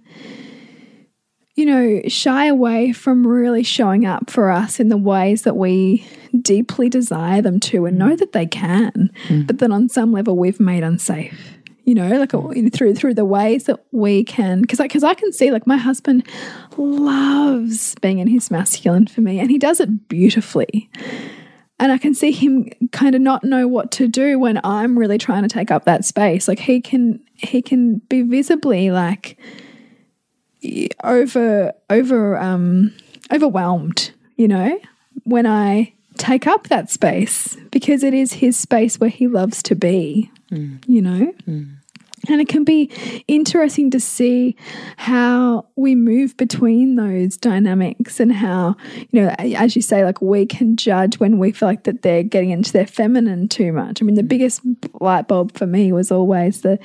you 1.56 1.68
know, 1.68 2.02
shy 2.08 2.48
away 2.48 2.92
from 2.92 3.28
really 3.28 3.62
showing 3.62 4.06
up 4.06 4.30
for 4.30 4.50
us 4.50 4.80
in 4.80 4.90
the 4.90 4.98
ways 4.98 5.44
that 5.44 5.56
we 5.56 6.06
deeply 6.42 6.90
desire 6.90 7.42
them 7.42 7.60
to 7.60 7.86
and 7.86 7.98
know 7.98 8.16
mm. 8.16 8.18
that 8.18 8.32
they 8.32 8.48
can, 8.48 9.12
mm. 9.28 9.46
but 9.46 9.60
that 9.60 9.72
on 9.72 9.88
some 9.88 10.12
level 10.12 10.36
we've 10.36 10.60
made 10.60 10.84
unsafe. 10.84 11.53
You 11.84 11.96
know, 11.96 12.08
like 12.18 12.34
know, 12.34 12.70
through 12.72 12.96
through 12.96 13.14
the 13.14 13.26
ways 13.26 13.66
that 13.66 13.84
we 13.92 14.24
can, 14.24 14.62
because 14.62 14.80
because 14.80 15.04
I 15.04 15.14
can 15.14 15.34
see 15.34 15.52
like 15.52 15.68
my 15.68 15.78
husband 15.78 16.28
loves 16.78 17.96
being 17.96 18.20
in 18.20 18.28
his 18.28 18.50
masculine 18.50 19.08
for 19.08 19.22
me, 19.22 19.40
and 19.40 19.52
he 19.52 19.58
does 19.58 19.80
it 19.80 20.08
beautifully. 20.08 20.90
And 21.80 21.92
I 21.92 21.98
can 21.98 22.14
see 22.14 22.32
him 22.32 22.70
kind 22.92 23.16
of 23.16 23.22
not 23.22 23.44
know 23.44 23.68
what 23.68 23.92
to 23.94 24.08
do 24.08 24.40
when 24.40 24.62
I'm 24.64 24.98
really 24.98 25.18
trying 25.18 25.44
to 25.44 25.50
take 25.50 25.72
up 25.72 25.84
that 25.86 26.06
space. 26.06 26.48
Like 26.48 26.60
he 26.60 26.80
can 26.80 27.20
he 27.36 27.62
can 27.62 27.98
be 28.08 28.22
visibly 28.22 28.90
like 28.92 29.38
over 31.04 31.74
over 31.90 32.38
um 32.38 32.94
overwhelmed 33.32 34.12
you 34.36 34.48
know 34.48 34.80
when 35.24 35.46
i 35.46 35.92
take 36.18 36.48
up 36.48 36.68
that 36.68 36.90
space 36.90 37.58
because 37.72 38.04
it 38.04 38.14
is 38.14 38.34
his 38.34 38.56
space 38.56 39.00
where 39.00 39.10
he 39.10 39.28
loves 39.28 39.64
to 39.64 39.76
be 39.76 40.32
you 40.88 41.02
know? 41.02 41.34
And 42.30 42.40
it 42.40 42.48
can 42.48 42.64
be 42.64 42.90
interesting 43.28 43.92
to 43.92 44.00
see 44.00 44.56
how 44.96 45.66
we 45.76 45.94
move 45.94 46.38
between 46.38 46.96
those 46.96 47.36
dynamics 47.36 48.20
and 48.20 48.32
how 48.32 48.78
you 49.12 49.22
know 49.22 49.36
as 49.38 49.76
you 49.76 49.82
say 49.82 50.06
like 50.06 50.22
we 50.22 50.46
can 50.46 50.78
judge 50.78 51.20
when 51.20 51.38
we 51.38 51.52
feel 51.52 51.68
like 51.68 51.84
that 51.84 52.02
they're 52.02 52.24
getting 52.24 52.52
into 52.52 52.72
their 52.72 52.88
feminine 52.88 53.50
too 53.50 53.74
much. 53.74 54.02
I 54.02 54.06
mean 54.06 54.16
the 54.16 54.24
biggest 54.24 54.62
light 55.02 55.28
bulb 55.28 55.52
for 55.58 55.68
me 55.68 55.92
was 55.92 56.12
always 56.12 56.62
the 56.62 56.80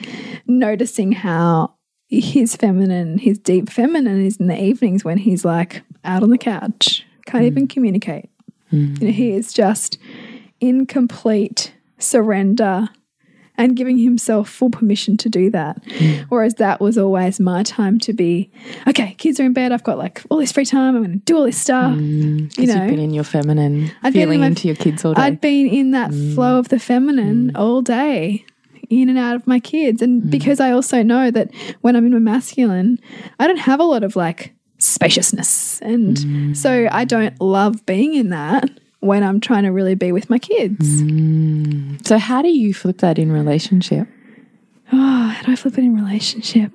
noticing 0.47 1.13
how 1.13 1.75
his 2.09 2.57
feminine, 2.57 3.19
his 3.19 3.39
deep 3.39 3.69
feminine 3.69 4.25
is 4.25 4.39
in 4.39 4.47
the 4.47 4.61
evenings 4.61 5.05
when 5.05 5.19
he's 5.19 5.45
like 5.45 5.83
out 6.05 6.23
on 6.23 6.31
the 6.31 6.39
couch, 6.39 7.07
can't 7.27 7.45
even 7.45 7.67
mm. 7.67 7.71
communicate. 7.71 8.31
Mm. 8.73 9.01
You 9.01 9.07
know, 9.07 9.13
he 9.13 9.33
is 9.33 9.53
just 9.53 9.99
in 10.59 10.87
complete 10.87 11.75
surrender 11.99 12.89
and 13.59 13.77
giving 13.77 13.99
himself 13.99 14.49
full 14.49 14.71
permission 14.71 15.17
to 15.19 15.29
do 15.29 15.51
that. 15.51 15.83
Hmm. 15.99 16.23
Whereas 16.29 16.55
that 16.55 16.81
was 16.81 16.97
always 16.97 17.41
my 17.41 17.65
time 17.65 17.99
to 18.01 18.13
be, 18.13 18.51
okay, 18.87 19.15
kids 19.19 19.39
are 19.41 19.45
in 19.45 19.53
bed, 19.53 19.73
I've 19.73 19.85
got 19.85 19.99
like 19.99 20.23
all 20.31 20.39
this 20.39 20.53
free 20.53 20.65
time, 20.65 20.97
I'm 20.97 21.03
going 21.03 21.19
to 21.19 21.25
do 21.25 21.37
all 21.37 21.45
this 21.45 21.59
stuff. 21.59 21.95
Hmm. 21.95 22.47
you 22.57 22.67
know, 22.67 22.75
you've 22.75 22.91
been 22.91 23.01
in 23.01 23.13
your 23.13 23.25
feminine, 23.25 23.91
I'd 24.03 24.13
been 24.13 24.23
in 24.23 24.27
feeling 24.29 24.41
my- 24.41 24.47
into 24.47 24.69
your 24.69 24.77
kids 24.77 25.05
all 25.05 25.13
day. 25.13 25.23
I'd 25.23 25.41
been 25.41 25.67
in 25.67 25.91
that 25.91 26.11
hmm. 26.11 26.35
flow 26.35 26.59
of 26.59 26.69
the 26.69 26.79
feminine 26.79 27.55
all 27.57 27.83
day, 27.83 28.47
in 28.89 29.09
and 29.09 29.19
out 29.19 29.37
of 29.37 29.47
my 29.47 29.61
kids. 29.61 30.01
And 30.01 30.31
because 30.31 30.61
I 30.61 30.71
also 30.71 31.03
know 31.03 31.31
that 31.31 31.51
when 31.83 31.95
I'm 31.95 32.07
in 32.07 32.13
my 32.13 32.19
masculine, 32.19 32.99
I 33.39 33.47
don't 33.47 33.59
have 33.59 33.81
a 33.81 33.85
lot 33.85 34.03
of 34.03 34.17
like 34.17 34.55
spaciousness. 34.79 35.81
And 35.83 36.57
so 36.57 36.89
I 36.91 37.05
don't 37.05 37.39
love 37.41 37.85
being 37.85 38.15
in 38.15 38.31
that 38.31 38.71
when 39.01 39.23
I'm 39.23 39.41
trying 39.41 39.63
to 39.65 39.71
really 39.71 39.95
be 39.95 40.11
with 40.13 40.29
my 40.29 40.39
kids. 40.39 40.99
so 42.07 42.19
how 42.19 42.43
do 42.43 42.49
you 42.49 42.75
flip 42.75 42.99
that 42.99 43.19
in 43.19 43.31
relationship? 43.33 44.09
Oh, 44.91 44.97
how 45.29 45.43
do 45.45 45.53
I 45.53 45.57
flip 45.57 45.77
it 45.77 45.85
in 45.85 45.95
relationship? 45.95 46.73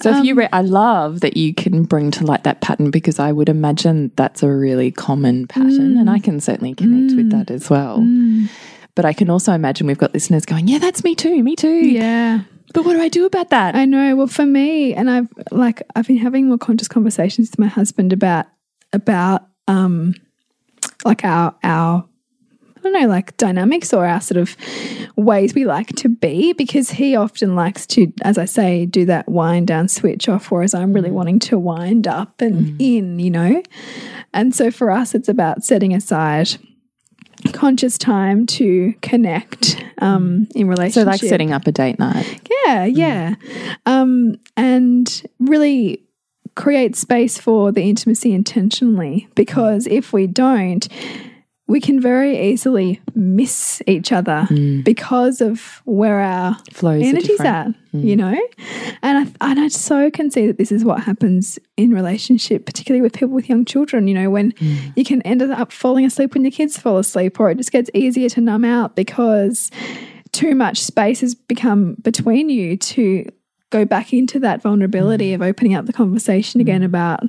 So 0.00 0.16
if 0.16 0.24
you, 0.24 0.34
Um, 0.34 0.38
re- 0.38 0.48
I 0.52 0.60
love 0.60 1.18
that 1.22 1.36
you 1.36 1.52
can 1.52 1.82
bring 1.82 2.12
to 2.12 2.24
light 2.24 2.44
that 2.44 2.60
pattern 2.60 2.92
because 2.92 3.18
I 3.18 3.32
would 3.32 3.48
imagine 3.48 4.12
that's 4.14 4.44
a 4.44 4.48
really 4.48 4.92
common 4.92 5.48
pattern, 5.48 5.98
and 5.98 6.08
I 6.08 6.20
can 6.20 6.38
certainly 6.38 6.74
connect 6.76 7.16
with 7.16 7.30
that 7.32 7.50
as 7.50 7.68
well. 7.68 8.06
But 8.94 9.04
I 9.04 9.12
can 9.12 9.28
also 9.28 9.52
imagine 9.52 9.88
we've 9.88 9.98
got 9.98 10.14
listeners 10.14 10.46
going, 10.46 10.68
"Yeah, 10.68 10.78
that's 10.78 11.02
me 11.02 11.16
too, 11.16 11.42
me 11.42 11.56
too." 11.56 11.68
Yeah. 11.88 12.42
But 12.72 12.84
what 12.84 12.92
do 12.92 13.00
I 13.00 13.08
do 13.08 13.26
about 13.26 13.50
that? 13.50 13.74
I 13.74 13.84
know. 13.84 14.14
Well, 14.14 14.28
for 14.28 14.46
me, 14.46 14.94
and 14.94 15.10
I've 15.10 15.28
like 15.50 15.82
I've 15.96 16.06
been 16.06 16.18
having 16.18 16.46
more 16.46 16.58
conscious 16.58 16.86
conversations 16.86 17.50
with 17.50 17.58
my 17.58 17.66
husband 17.66 18.12
about 18.12 18.46
about 18.92 19.42
um 19.66 20.14
like 21.06 21.24
our 21.24 21.54
our 21.62 22.04
I 22.76 22.80
don't 22.82 22.92
know 22.92 23.08
like 23.08 23.36
dynamics 23.36 23.92
or 23.92 24.06
our 24.06 24.20
sort 24.20 24.38
of 24.38 24.56
ways 25.16 25.54
we 25.54 25.64
like 25.64 25.88
to 25.96 26.08
be 26.08 26.52
because 26.52 26.90
he 26.90 27.16
often 27.16 27.56
likes 27.56 27.86
to, 27.88 28.12
as 28.22 28.38
I 28.38 28.44
say, 28.44 28.86
do 28.86 29.04
that 29.06 29.28
wind 29.28 29.66
down 29.66 29.88
switch 29.88 30.28
off, 30.28 30.50
whereas 30.50 30.72
I'm 30.72 30.92
really 30.92 31.10
wanting 31.10 31.40
to 31.40 31.58
wind 31.58 32.06
up 32.06 32.40
and 32.40 32.80
in, 32.80 33.18
you 33.18 33.30
know. 33.30 33.62
And 34.32 34.54
so 34.54 34.70
for 34.70 34.90
us, 34.90 35.14
it's 35.14 35.28
about 35.28 35.64
setting 35.64 35.94
aside 35.94 36.56
conscious 37.52 37.98
time 37.98 38.46
to 38.46 38.94
connect 39.02 39.82
um, 39.98 40.46
in 40.54 40.68
relationship. 40.68 41.04
so 41.04 41.10
like 41.10 41.20
setting 41.20 41.52
up 41.52 41.66
a 41.66 41.72
date 41.72 41.98
night. 41.98 42.40
Yeah, 42.66 42.84
yeah. 42.84 43.34
Um, 43.84 44.36
and 44.56 45.22
really 45.40 46.02
create 46.56 46.96
space 46.96 47.38
for 47.38 47.70
the 47.70 47.82
intimacy 47.82 48.32
intentionally 48.32 49.28
because 49.34 49.86
if 49.86 50.12
we 50.12 50.26
don't, 50.26 50.88
we 51.68 51.80
can 51.80 52.00
very 52.00 52.50
easily 52.50 53.00
miss 53.14 53.82
each 53.86 54.12
other 54.12 54.46
mm. 54.50 54.82
because 54.84 55.40
of 55.40 55.82
where 55.84 56.20
our 56.20 56.56
Flows 56.72 57.02
are 57.02 57.06
energy's 57.06 57.38
different. 57.38 57.76
at, 57.76 57.92
mm. 57.92 58.04
you 58.04 58.16
know? 58.16 58.38
And 59.02 59.28
I, 59.40 59.50
and 59.50 59.60
I 59.60 59.68
so 59.68 60.10
can 60.10 60.30
see 60.30 60.46
that 60.46 60.58
this 60.58 60.70
is 60.70 60.84
what 60.84 61.02
happens 61.02 61.58
in 61.76 61.90
relationship, 61.92 62.66
particularly 62.66 63.02
with 63.02 63.14
people 63.14 63.34
with 63.34 63.48
young 63.48 63.64
children, 63.64 64.06
you 64.06 64.14
know, 64.14 64.30
when 64.30 64.52
mm. 64.52 64.92
you 64.96 65.04
can 65.04 65.22
end 65.22 65.42
up 65.42 65.72
falling 65.72 66.04
asleep 66.04 66.34
when 66.34 66.44
your 66.44 66.52
kids 66.52 66.78
fall 66.78 66.98
asleep, 66.98 67.38
or 67.40 67.50
it 67.50 67.58
just 67.58 67.72
gets 67.72 67.90
easier 67.94 68.28
to 68.30 68.40
numb 68.40 68.64
out 68.64 68.94
because 68.94 69.70
too 70.32 70.54
much 70.54 70.80
space 70.80 71.20
has 71.20 71.34
become 71.34 71.96
between 72.02 72.48
you 72.48 72.76
to 72.76 73.26
go 73.70 73.84
back 73.84 74.12
into 74.12 74.38
that 74.40 74.62
vulnerability 74.62 75.30
mm. 75.30 75.34
of 75.34 75.42
opening 75.42 75.74
up 75.74 75.86
the 75.86 75.92
conversation 75.92 76.58
mm. 76.58 76.62
again 76.62 76.82
about 76.82 77.22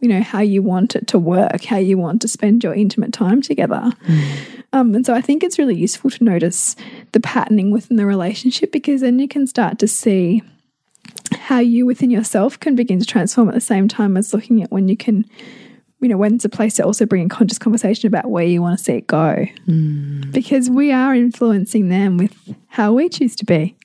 you 0.00 0.08
know 0.08 0.22
how 0.22 0.40
you 0.40 0.62
want 0.62 0.94
it 0.94 1.06
to 1.08 1.18
work 1.18 1.64
how 1.64 1.78
you 1.78 1.96
want 1.96 2.20
to 2.22 2.28
spend 2.28 2.62
your 2.62 2.74
intimate 2.74 3.12
time 3.12 3.40
together. 3.40 3.92
Mm. 4.06 4.38
Um, 4.72 4.94
and 4.94 5.06
so 5.06 5.14
i 5.14 5.20
think 5.20 5.42
it's 5.42 5.58
really 5.58 5.76
useful 5.76 6.10
to 6.10 6.24
notice 6.24 6.76
the 7.12 7.20
patterning 7.20 7.70
within 7.70 7.96
the 7.96 8.04
relationship 8.04 8.72
because 8.72 9.00
then 9.00 9.18
you 9.18 9.28
can 9.28 9.46
start 9.46 9.78
to 9.78 9.88
see 9.88 10.42
how 11.32 11.60
you 11.60 11.86
within 11.86 12.10
yourself 12.10 12.58
can 12.58 12.74
begin 12.74 12.98
to 12.98 13.06
transform 13.06 13.48
at 13.48 13.54
the 13.54 13.60
same 13.60 13.88
time 13.88 14.16
as 14.16 14.34
looking 14.34 14.62
at 14.62 14.70
when 14.72 14.88
you 14.88 14.96
can 14.96 15.24
you 16.00 16.08
know 16.08 16.16
when 16.16 16.34
it's 16.34 16.44
a 16.44 16.48
place 16.48 16.74
to 16.74 16.84
also 16.84 17.06
bring 17.06 17.22
in 17.22 17.28
conscious 17.28 17.58
conversation 17.58 18.06
about 18.06 18.30
where 18.30 18.44
you 18.44 18.60
want 18.60 18.78
to 18.78 18.84
see 18.84 18.94
it 18.94 19.06
go. 19.06 19.46
Because 20.30 20.68
we 20.68 20.92
are 20.92 21.14
influencing 21.14 21.88
them 21.88 22.18
with 22.18 22.34
how 22.68 22.92
we 22.92 23.08
choose 23.08 23.34
to 23.36 23.44
be 23.44 23.76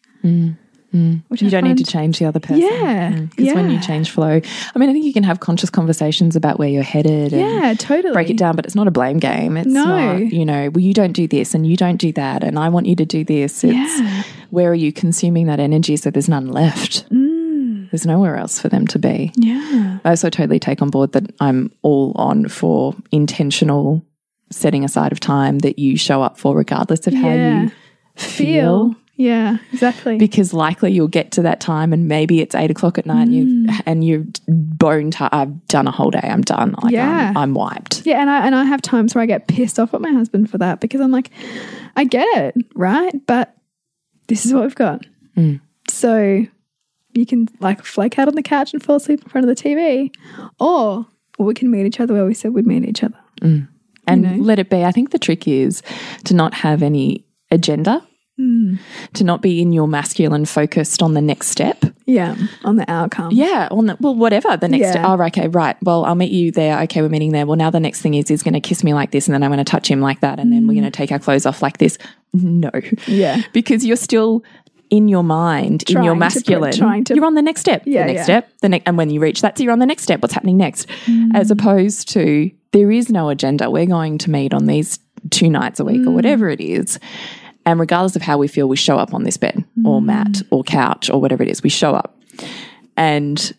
which 0.92 1.42
You 1.42 1.48
I 1.48 1.52
don't 1.52 1.64
need 1.64 1.78
to 1.78 1.84
change 1.86 2.20
the 2.20 2.26
other 2.26 2.40
person. 2.40 2.62
Yeah, 2.62 3.12
Because 3.36 3.54
when 3.56 3.70
you 3.70 3.80
change 3.80 4.12
flow, 4.12 4.42
I 4.76 4.80
mean, 4.80 4.90
I 4.90 4.94
think 4.94 5.06
you 5.06 5.14
can 5.14 5.24
have 5.24 5.40
conscious 5.40 5.70
conversations 5.70 6.36
about 6.36 6.60
where 6.60 6.68
you're 6.70 6.84
headed 6.84 7.32
and 7.34 7.42
yeah 7.42 7.74
totally 7.78 8.14
break 8.14 8.30
it 8.30 8.38
down, 8.38 8.56
but 8.56 8.66
it's 8.66 8.76
not 8.76 8.88
a 8.88 8.92
blame 8.92 9.18
game. 9.20 9.56
It's 9.58 9.70
No. 9.70 9.86
not, 9.86 10.20
you 10.34 10.46
know, 10.46 10.70
well, 10.70 10.84
you 10.84 10.94
don't 10.94 11.14
do 11.14 11.28
this 11.28 11.54
and 11.56 11.66
you 11.66 11.78
don't 11.78 11.98
do 11.98 12.12
that, 12.14 12.44
and 12.44 12.60
I 12.60 12.70
want 12.70 12.88
you 12.88 12.96
to 12.98 13.06
do 13.06 13.24
this. 13.24 13.64
It's 13.64 13.74
Yeah. 14.02 14.24
where 14.50 14.70
are 14.70 14.76
you 14.76 14.92
consuming 14.92 15.48
that 15.48 15.60
energy 15.60 15.96
so 15.98 16.10
there's 16.12 16.28
none 16.30 16.48
left? 16.48 17.10
Mm. 17.10 17.90
There's 17.92 18.06
nowhere 18.06 18.36
else 18.38 18.60
for 18.60 18.70
them 18.70 18.86
to 18.88 19.00
be. 19.00 19.32
yeah 19.38 20.00
I 20.04 20.10
also 20.10 20.30
totally 20.30 20.60
take 20.60 20.82
on 20.82 20.90
board 20.90 21.12
that 21.14 21.34
I'm 21.40 21.72
all 21.84 22.14
on 22.16 22.48
for 22.48 22.96
intentional 23.12 24.04
setting 24.50 24.84
aside 24.84 25.12
of 25.14 25.20
time 25.22 25.60
that 25.60 25.80
you 25.80 25.96
show 25.98 26.22
up 26.22 26.38
for, 26.38 26.56
regardless 26.56 27.08
of 27.08 27.14
how 27.14 27.30
Yeah. 27.30 27.64
you 27.64 27.72
feel. 28.16 28.96
Yeah, 29.22 29.58
exactly. 29.72 30.18
Because 30.18 30.52
likely 30.52 30.92
you'll 30.92 31.08
get 31.08 31.32
to 31.34 31.44
that 31.44 31.60
time 31.60 31.94
and 31.94 32.08
maybe 32.08 32.42
it's 32.42 32.56
eight 32.56 32.72
o'clock 32.72 32.98
at 32.98 33.06
night 33.06 33.28
and 33.28 33.36
you 33.36 33.46
mm. 33.46 33.82
and 33.86 34.04
you're 34.04 34.24
bone 34.48 35.12
tired. 35.12 35.30
I've 35.32 35.68
done 35.68 35.86
a 35.86 35.92
whole 35.92 36.10
day. 36.10 36.24
I'm 36.24 36.42
done. 36.42 36.76
Like 36.82 36.92
Yeah. 36.92 37.30
I'm, 37.30 37.38
I'm 37.38 37.54
wiped. 37.54 38.04
yeah, 38.04 38.20
and 38.20 38.32
I 38.32 38.44
and 38.48 38.56
I 38.56 38.64
have 38.64 38.82
times 38.82 39.14
where 39.14 39.22
I 39.22 39.28
get 39.28 39.48
pissed 39.48 39.80
off 39.80 39.94
at 39.94 40.02
my 40.02 40.12
husband 40.12 40.50
for 40.50 40.58
that 40.58 40.80
because 40.80 41.02
I'm 41.02 41.12
like, 41.12 41.30
I 41.96 42.04
get 42.04 42.26
it, 42.40 42.56
right? 42.74 43.14
But 43.28 43.56
this 44.28 44.44
is 44.44 44.54
what 44.56 44.64
we've 44.64 44.76
got. 44.76 45.06
Mm. 45.38 45.62
So 45.88 46.44
you 47.14 47.26
can 47.28 47.48
like 47.60 47.86
flake 47.86 48.18
out 48.18 48.28
on 48.28 48.34
the 48.34 48.42
couch 48.42 48.74
and 48.74 48.84
fall 48.84 48.96
asleep 48.96 49.22
in 49.22 49.30
front 49.30 49.48
of 49.48 49.56
the 49.56 49.64
TV, 49.64 50.12
or 50.60 51.06
we 51.38 51.54
can 51.54 51.70
meet 51.70 51.86
each 51.86 52.00
other 52.00 52.16
where 52.16 52.26
we 52.26 52.34
said 52.34 52.54
we'd 52.54 52.66
meet 52.66 52.86
each 52.86 53.04
other. 53.04 53.20
Mm. 53.42 53.68
and 54.08 54.22
know? 54.24 54.36
let 54.44 54.58
it 54.58 54.72
be. 54.72 54.84
I 54.84 54.92
think 54.92 55.12
the 55.12 55.20
trick 55.20 55.48
is 55.48 55.84
to 56.26 56.34
not 56.34 56.56
have 56.56 56.82
any 56.82 57.24
agenda, 57.52 58.04
Hmm. 58.38 58.76
to 59.14 59.24
not 59.24 59.42
be 59.42 59.62
in 59.62 59.74
your 59.74 59.88
masculine 59.88 60.46
focused 60.46 61.04
on 61.04 61.14
the 61.14 61.22
next 61.22 61.50
step. 61.50 61.84
Yeah, 62.06 62.36
on 62.64 62.78
the 62.78 62.90
outcome. 62.90 63.32
Yeah, 63.34 63.68
on 63.70 63.88
the, 63.88 63.98
well, 64.00 64.16
whatever 64.16 64.56
the 64.58 64.70
next. 64.70 64.96
Yeah. 64.96 65.06
Oh, 65.06 65.22
okay, 65.26 65.48
right. 65.50 65.76
Well, 65.84 66.06
I'll 66.06 66.16
meet 66.16 66.32
you 66.32 66.52
there. 66.52 66.80
Okay, 66.84 67.02
we're 67.02 67.10
meeting 67.10 67.34
there. 67.34 67.46
Well, 67.46 67.58
now 67.58 67.70
the 67.70 67.80
next 67.80 68.02
thing 68.02 68.14
is 68.14 68.30
he's 68.30 68.42
going 68.42 68.54
to 68.54 68.62
kiss 68.62 68.84
me 68.84 68.94
like 68.94 69.12
this, 69.12 69.28
and 69.28 69.34
then 69.34 69.44
I'm 69.44 69.52
going 69.52 69.64
to 69.64 69.70
touch 69.70 69.88
him 69.88 70.02
like 70.02 70.22
that, 70.22 70.40
and 70.40 70.52
then 70.52 70.66
we're 70.66 70.74
hmm. 70.74 70.80
going 70.80 70.92
to 70.92 70.98
take 70.98 71.12
our 71.12 71.20
clothes 71.20 71.46
off 71.46 71.62
like 71.62 71.78
this. 71.78 71.98
No, 72.34 72.72
Yeah. 73.06 73.42
because 73.54 73.86
you're 73.86 73.98
still 73.98 74.44
in 74.90 75.08
your 75.08 75.24
mind, 75.24 75.84
in 75.90 75.96
your 75.96 76.04
Trying 76.04 76.16
to 76.16 76.20
masculine. 76.20 76.72
trying 76.74 77.04
to- 77.06 77.16
you're 77.16 77.26
on 77.26 77.36
the 77.36 77.42
next 77.42 77.62
step. 77.62 77.84
Yeah, 77.86 78.08
the 78.08 78.14
next 78.14 78.18
yeah. 78.20 78.24
step. 78.24 78.50
The 78.62 78.70
next, 78.70 78.88
and 78.88 78.98
when 78.98 79.10
you 79.10 79.20
reach 79.20 79.42
that, 79.42 79.58
so 79.58 79.64
you're 79.64 79.74
on 79.74 79.80
the 79.80 79.86
next 79.86 80.04
step. 80.04 80.22
What's 80.22 80.34
happening 80.34 80.58
next? 80.58 80.90
Hmm. 81.06 81.36
As 81.36 81.52
opposed 81.52 82.10
to 82.14 82.52
there 82.72 82.92
is 82.92 83.10
no 83.10 83.30
agenda. 83.30 83.70
We're 83.70 83.86
going 83.86 84.18
to 84.20 84.30
meet 84.30 84.54
on 84.54 84.66
these 84.66 85.00
two 85.30 85.50
nights 85.50 85.80
a 85.80 85.86
week 85.86 86.02
or 86.02 86.06
hmm. 86.06 86.16
whatever 86.16 86.50
it 86.50 86.60
is. 86.60 87.00
And 87.66 87.80
regardless 87.80 88.16
of 88.16 88.22
how 88.22 88.38
we 88.38 88.48
feel, 88.48 88.68
we 88.68 88.76
show 88.78 88.98
up 88.98 89.14
on 89.14 89.24
this 89.24 89.38
bed 89.38 89.64
or 89.86 90.02
mm. 90.02 90.06
mat 90.06 90.42
or 90.50 90.64
couch 90.64 91.10
or 91.10 91.22
whatever 91.22 91.44
it 91.44 91.50
is, 91.50 91.62
we 91.64 91.70
show 91.70 91.94
up. 91.94 92.18
and 92.98 93.54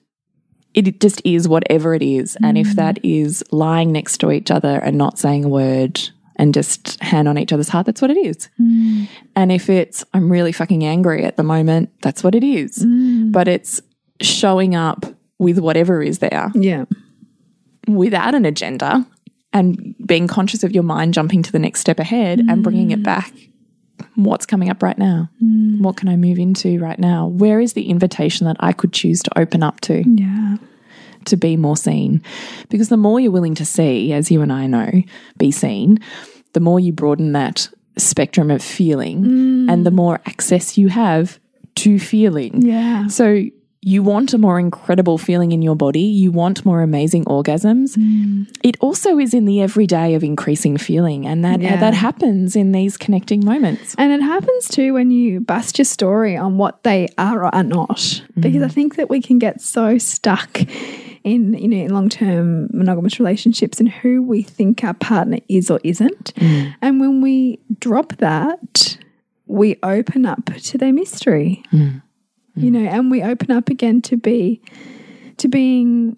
it 0.74 1.00
just 1.00 1.20
is 1.24 1.46
whatever 1.46 1.94
it 1.94 2.02
is. 2.02 2.36
And 2.42 2.56
if 2.56 2.68
mm. 2.68 2.74
that 2.76 2.98
is 3.04 3.44
lying 3.52 3.92
next 3.92 4.18
to 4.18 4.30
each 4.32 4.50
other 4.50 4.78
and 4.80 4.96
not 4.96 5.18
saying 5.18 5.44
a 5.44 5.48
word 5.48 6.00
and 6.36 6.54
just 6.54 6.98
hand 7.02 7.28
on 7.28 7.36
each 7.36 7.52
other's 7.52 7.68
heart, 7.68 7.84
that's 7.84 8.00
what 8.00 8.10
it 8.10 8.16
is. 8.16 8.48
Mm. 8.58 9.06
And 9.36 9.52
if 9.52 9.68
it's, 9.68 10.02
I'm 10.14 10.32
really 10.32 10.50
fucking 10.52 10.82
angry 10.82 11.24
at 11.24 11.36
the 11.36 11.42
moment, 11.42 11.90
that's 12.00 12.24
what 12.24 12.34
it 12.34 12.42
is. 12.42 12.84
But 13.30 13.48
it's 13.48 13.82
showing 14.22 14.74
up 14.74 15.04
with 15.38 15.58
whatever 15.58 16.02
is 16.02 16.20
there 16.20 16.50
Yeah. 16.54 16.86
without 17.86 18.34
an 18.34 18.46
agenda 18.46 19.06
and 19.52 19.94
being 20.06 20.26
conscious 20.26 20.64
of 20.64 20.72
your 20.72 20.84
mind 20.84 21.12
jumping 21.12 21.42
to 21.42 21.52
the 21.52 21.58
next 21.58 21.80
step 21.80 21.98
ahead 21.98 22.40
and 22.48 22.62
bringing 22.62 22.92
it 22.92 23.02
back. 23.02 23.30
What's 24.14 24.46
coming 24.46 24.68
up 24.68 24.82
right 24.82 24.98
now? 24.98 25.30
Mm. 25.42 25.80
What 25.80 25.96
can 25.96 26.08
I 26.08 26.16
move 26.16 26.38
into 26.38 26.78
right 26.78 26.98
now? 26.98 27.26
Where 27.26 27.60
is 27.60 27.72
the 27.72 27.88
invitation 27.88 28.46
that 28.46 28.56
I 28.60 28.72
could 28.72 28.92
choose 28.92 29.22
to 29.22 29.38
open 29.38 29.62
up 29.62 29.80
to? 29.82 30.02
Yeah. 30.06 30.56
to 31.26 31.36
be 31.36 31.56
more 31.56 31.76
seen. 31.76 32.20
Because 32.68 32.88
the 32.88 32.96
more 32.96 33.20
you're 33.20 33.30
willing 33.30 33.54
to 33.54 33.64
see, 33.64 34.12
as 34.12 34.30
you 34.30 34.42
and 34.42 34.52
I 34.52 34.66
know, 34.66 34.90
be 35.38 35.50
seen, 35.52 35.98
the 36.52 36.60
more 36.60 36.80
you 36.80 36.92
broaden 36.92 37.32
that 37.32 37.68
spectrum 37.96 38.50
of 38.50 38.62
feeling 38.62 39.22
mm. 39.22 39.72
and 39.72 39.86
the 39.86 39.90
more 39.90 40.20
access 40.26 40.76
you 40.76 40.88
have 40.88 41.38
to 41.76 41.98
feeling. 41.98 42.62
Yeah. 42.62 43.06
So 43.06 43.44
you 43.84 44.00
want 44.00 44.32
a 44.32 44.38
more 44.38 44.60
incredible 44.60 45.18
feeling 45.18 45.50
in 45.50 45.60
your 45.60 45.74
body, 45.74 46.02
you 46.02 46.30
want 46.30 46.64
more 46.64 46.82
amazing 46.82 47.24
orgasms. 47.24 47.96
Mm. 47.96 48.46
It 48.62 48.76
also 48.80 49.18
is 49.18 49.34
in 49.34 49.44
the 49.44 49.60
everyday 49.60 50.14
of 50.14 50.22
increasing 50.22 50.76
feeling 50.76 51.26
and 51.26 51.44
that 51.44 51.60
Yeah. 51.60 51.80
that 51.80 51.92
happens 51.92 52.54
in 52.54 52.70
these 52.70 52.96
connecting 52.96 53.44
moments. 53.44 53.96
And 53.98 54.12
it 54.12 54.22
happens 54.22 54.68
too 54.68 54.94
when 54.94 55.10
you 55.10 55.40
bust 55.40 55.78
your 55.78 55.84
story 55.84 56.36
on 56.36 56.58
what 56.58 56.84
they 56.84 57.08
are 57.18 57.44
or 57.44 57.52
are 57.52 57.64
not. 57.64 58.22
Because 58.36 58.54
mm-hmm. 58.54 58.64
I 58.64 58.68
think 58.68 58.94
that 58.96 59.10
we 59.10 59.20
can 59.20 59.40
get 59.40 59.60
so 59.60 59.98
stuck 59.98 60.60
in 61.24 61.54
you 61.54 61.68
know 61.68 61.76
in 61.76 61.94
long 61.94 62.08
term 62.08 62.68
monogamous 62.72 63.18
relationships 63.18 63.80
and 63.80 63.88
who 63.88 64.22
we 64.22 64.42
think 64.42 64.84
our 64.84 64.94
partner 64.94 65.38
is 65.48 65.70
or 65.70 65.80
isn't. 65.82 66.32
Mm. 66.36 66.74
And 66.80 67.00
when 67.00 67.20
we 67.20 67.58
drop 67.80 68.16
that, 68.18 68.96
we 69.46 69.76
open 69.82 70.24
up 70.24 70.46
to 70.54 70.78
their 70.78 70.92
mystery. 70.92 71.64
Mm. 71.72 72.02
You 72.54 72.70
mm. 72.70 72.72
know, 72.72 72.90
and 72.90 73.10
we 73.10 73.22
open 73.22 73.50
up 73.50 73.68
again 73.70 74.02
to 74.02 74.16
be 74.16 74.60
to 75.38 75.48
being 75.48 76.16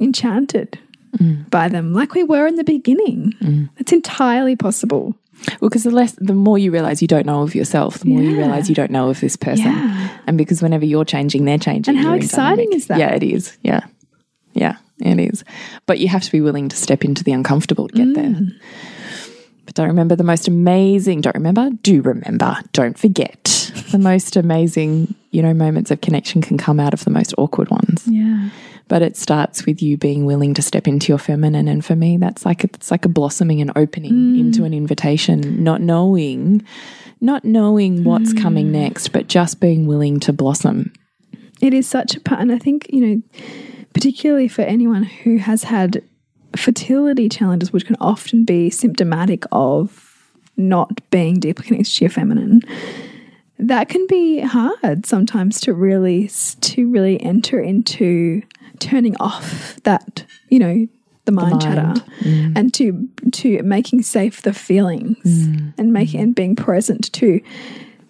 enchanted 0.00 0.78
mm. 1.16 1.48
by 1.50 1.68
them 1.68 1.92
like 1.92 2.14
we 2.14 2.22
were 2.22 2.46
in 2.46 2.56
the 2.56 2.64
beginning. 2.64 3.34
Mm. 3.40 3.70
It's 3.76 3.92
entirely 3.92 4.56
possible. 4.56 5.14
Well, 5.60 5.68
because 5.68 5.82
the 5.82 5.90
less, 5.90 6.12
the 6.12 6.34
more 6.34 6.56
you 6.58 6.70
realize 6.70 7.02
you 7.02 7.08
don't 7.08 7.26
know 7.26 7.42
of 7.42 7.54
yourself, 7.54 7.98
the 7.98 8.08
more 8.08 8.22
you 8.22 8.36
realize 8.36 8.68
you 8.68 8.74
don't 8.74 8.92
know 8.92 9.10
of 9.10 9.20
this 9.20 9.34
person. 9.34 9.66
Yeah. 9.66 10.18
And 10.26 10.38
because 10.38 10.62
whenever 10.62 10.84
you're 10.84 11.04
changing, 11.04 11.44
they're 11.44 11.58
changing. 11.58 11.96
And 11.96 12.04
how 12.04 12.14
exciting 12.14 12.66
dynamic. 12.66 12.76
is 12.76 12.86
that? 12.86 12.98
Yeah, 12.98 13.14
it 13.14 13.22
is. 13.22 13.56
Yeah. 13.62 13.80
Yeah, 14.52 14.76
it 15.00 15.18
is. 15.18 15.44
But 15.86 15.98
you 15.98 16.08
have 16.08 16.22
to 16.22 16.30
be 16.30 16.40
willing 16.40 16.68
to 16.68 16.76
step 16.76 17.04
into 17.04 17.24
the 17.24 17.32
uncomfortable 17.32 17.88
to 17.88 17.94
get 17.94 18.14
there. 18.14 18.36
Mm. 19.62 19.66
But 19.66 19.74
don't 19.74 19.88
remember 19.88 20.16
the 20.16 20.24
most 20.24 20.48
amazing, 20.48 21.20
don't 21.20 21.34
remember, 21.34 21.70
do 21.82 22.02
remember, 22.02 22.56
don't 22.72 22.98
forget. 22.98 23.70
The 23.90 23.98
most 23.98 24.36
amazing, 24.36 25.14
you 25.30 25.42
know, 25.42 25.54
moments 25.54 25.90
of 25.90 26.00
connection 26.00 26.42
can 26.42 26.58
come 26.58 26.80
out 26.80 26.92
of 26.92 27.04
the 27.04 27.10
most 27.10 27.34
awkward 27.38 27.70
ones. 27.70 28.02
Yeah. 28.06 28.50
But 28.88 29.02
it 29.02 29.16
starts 29.16 29.64
with 29.64 29.80
you 29.80 29.96
being 29.96 30.26
willing 30.26 30.52
to 30.54 30.62
step 30.62 30.86
into 30.86 31.08
your 31.08 31.18
feminine. 31.18 31.68
And 31.68 31.82
for 31.84 31.96
me, 31.96 32.18
that's 32.18 32.44
like 32.44 32.64
it's 32.64 32.90
like 32.90 33.04
a 33.04 33.08
blossoming 33.08 33.60
and 33.62 33.72
opening 33.76 34.38
into 34.38 34.64
an 34.64 34.74
invitation, 34.74 35.62
not 35.62 35.80
knowing, 35.80 36.62
not 37.20 37.44
knowing 37.44 38.04
what's 38.04 38.34
coming 38.34 38.70
next, 38.72 39.08
but 39.08 39.28
just 39.28 39.60
being 39.60 39.86
willing 39.86 40.20
to 40.20 40.32
blossom. 40.32 40.92
It 41.62 41.72
is 41.72 41.86
such 41.86 42.16
a 42.16 42.20
part, 42.20 42.40
and 42.40 42.52
I 42.52 42.58
think, 42.58 42.88
you 42.90 43.06
know, 43.06 43.22
particularly 43.94 44.48
for 44.48 44.62
anyone 44.62 45.04
who 45.04 45.38
has 45.38 45.64
had 45.64 46.02
fertility 46.56 47.28
challenges, 47.28 47.72
which 47.72 47.86
can 47.86 47.96
often 48.00 48.44
be 48.44 48.70
symptomatic 48.70 49.44
of 49.52 50.32
not 50.56 51.00
being 51.10 51.40
deeply 51.40 51.66
connected 51.66 51.92
to 51.94 52.04
your 52.04 52.10
feminine, 52.10 52.62
that 53.58 53.88
can 53.88 54.06
be 54.08 54.40
hard 54.40 55.06
sometimes 55.06 55.60
to 55.60 55.72
really 55.72 56.28
to 56.60 56.90
really 56.90 57.20
enter 57.22 57.60
into 57.60 58.42
turning 58.78 59.16
off 59.20 59.76
that, 59.84 60.24
you 60.48 60.58
know, 60.58 60.88
the 61.24 61.32
mind, 61.32 61.62
chatter 61.62 62.00
mm. 62.20 62.52
and 62.56 62.74
to 62.74 63.08
to 63.30 63.62
making 63.62 64.02
safe 64.02 64.42
the 64.42 64.52
feelings 64.52 65.18
mm. 65.24 65.72
and 65.78 65.92
making 65.92 66.20
and 66.20 66.34
being 66.34 66.56
present 66.56 67.12
to 67.12 67.40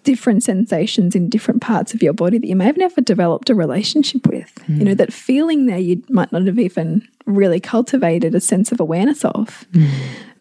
different 0.03 0.43
sensations 0.43 1.15
in 1.15 1.29
different 1.29 1.61
parts 1.61 1.93
of 1.93 2.03
your 2.03 2.13
body 2.13 2.37
that 2.37 2.47
you 2.47 2.55
may 2.55 2.65
have 2.65 2.77
never 2.77 3.01
developed 3.01 3.49
a 3.49 3.55
relationship 3.55 4.27
with. 4.27 4.51
You 4.67 4.85
know, 4.85 4.91
hmm. 4.91 4.97
that 4.97 5.13
feeling 5.13 5.65
there 5.65 5.77
you 5.77 6.03
might 6.09 6.31
not 6.31 6.45
have 6.45 6.59
even 6.59 7.07
really 7.25 7.59
cultivated 7.59 8.35
a 8.35 8.39
sense 8.39 8.71
of 8.71 8.79
awareness 8.79 9.23
of. 9.25 9.65
Hmm. 9.73 9.87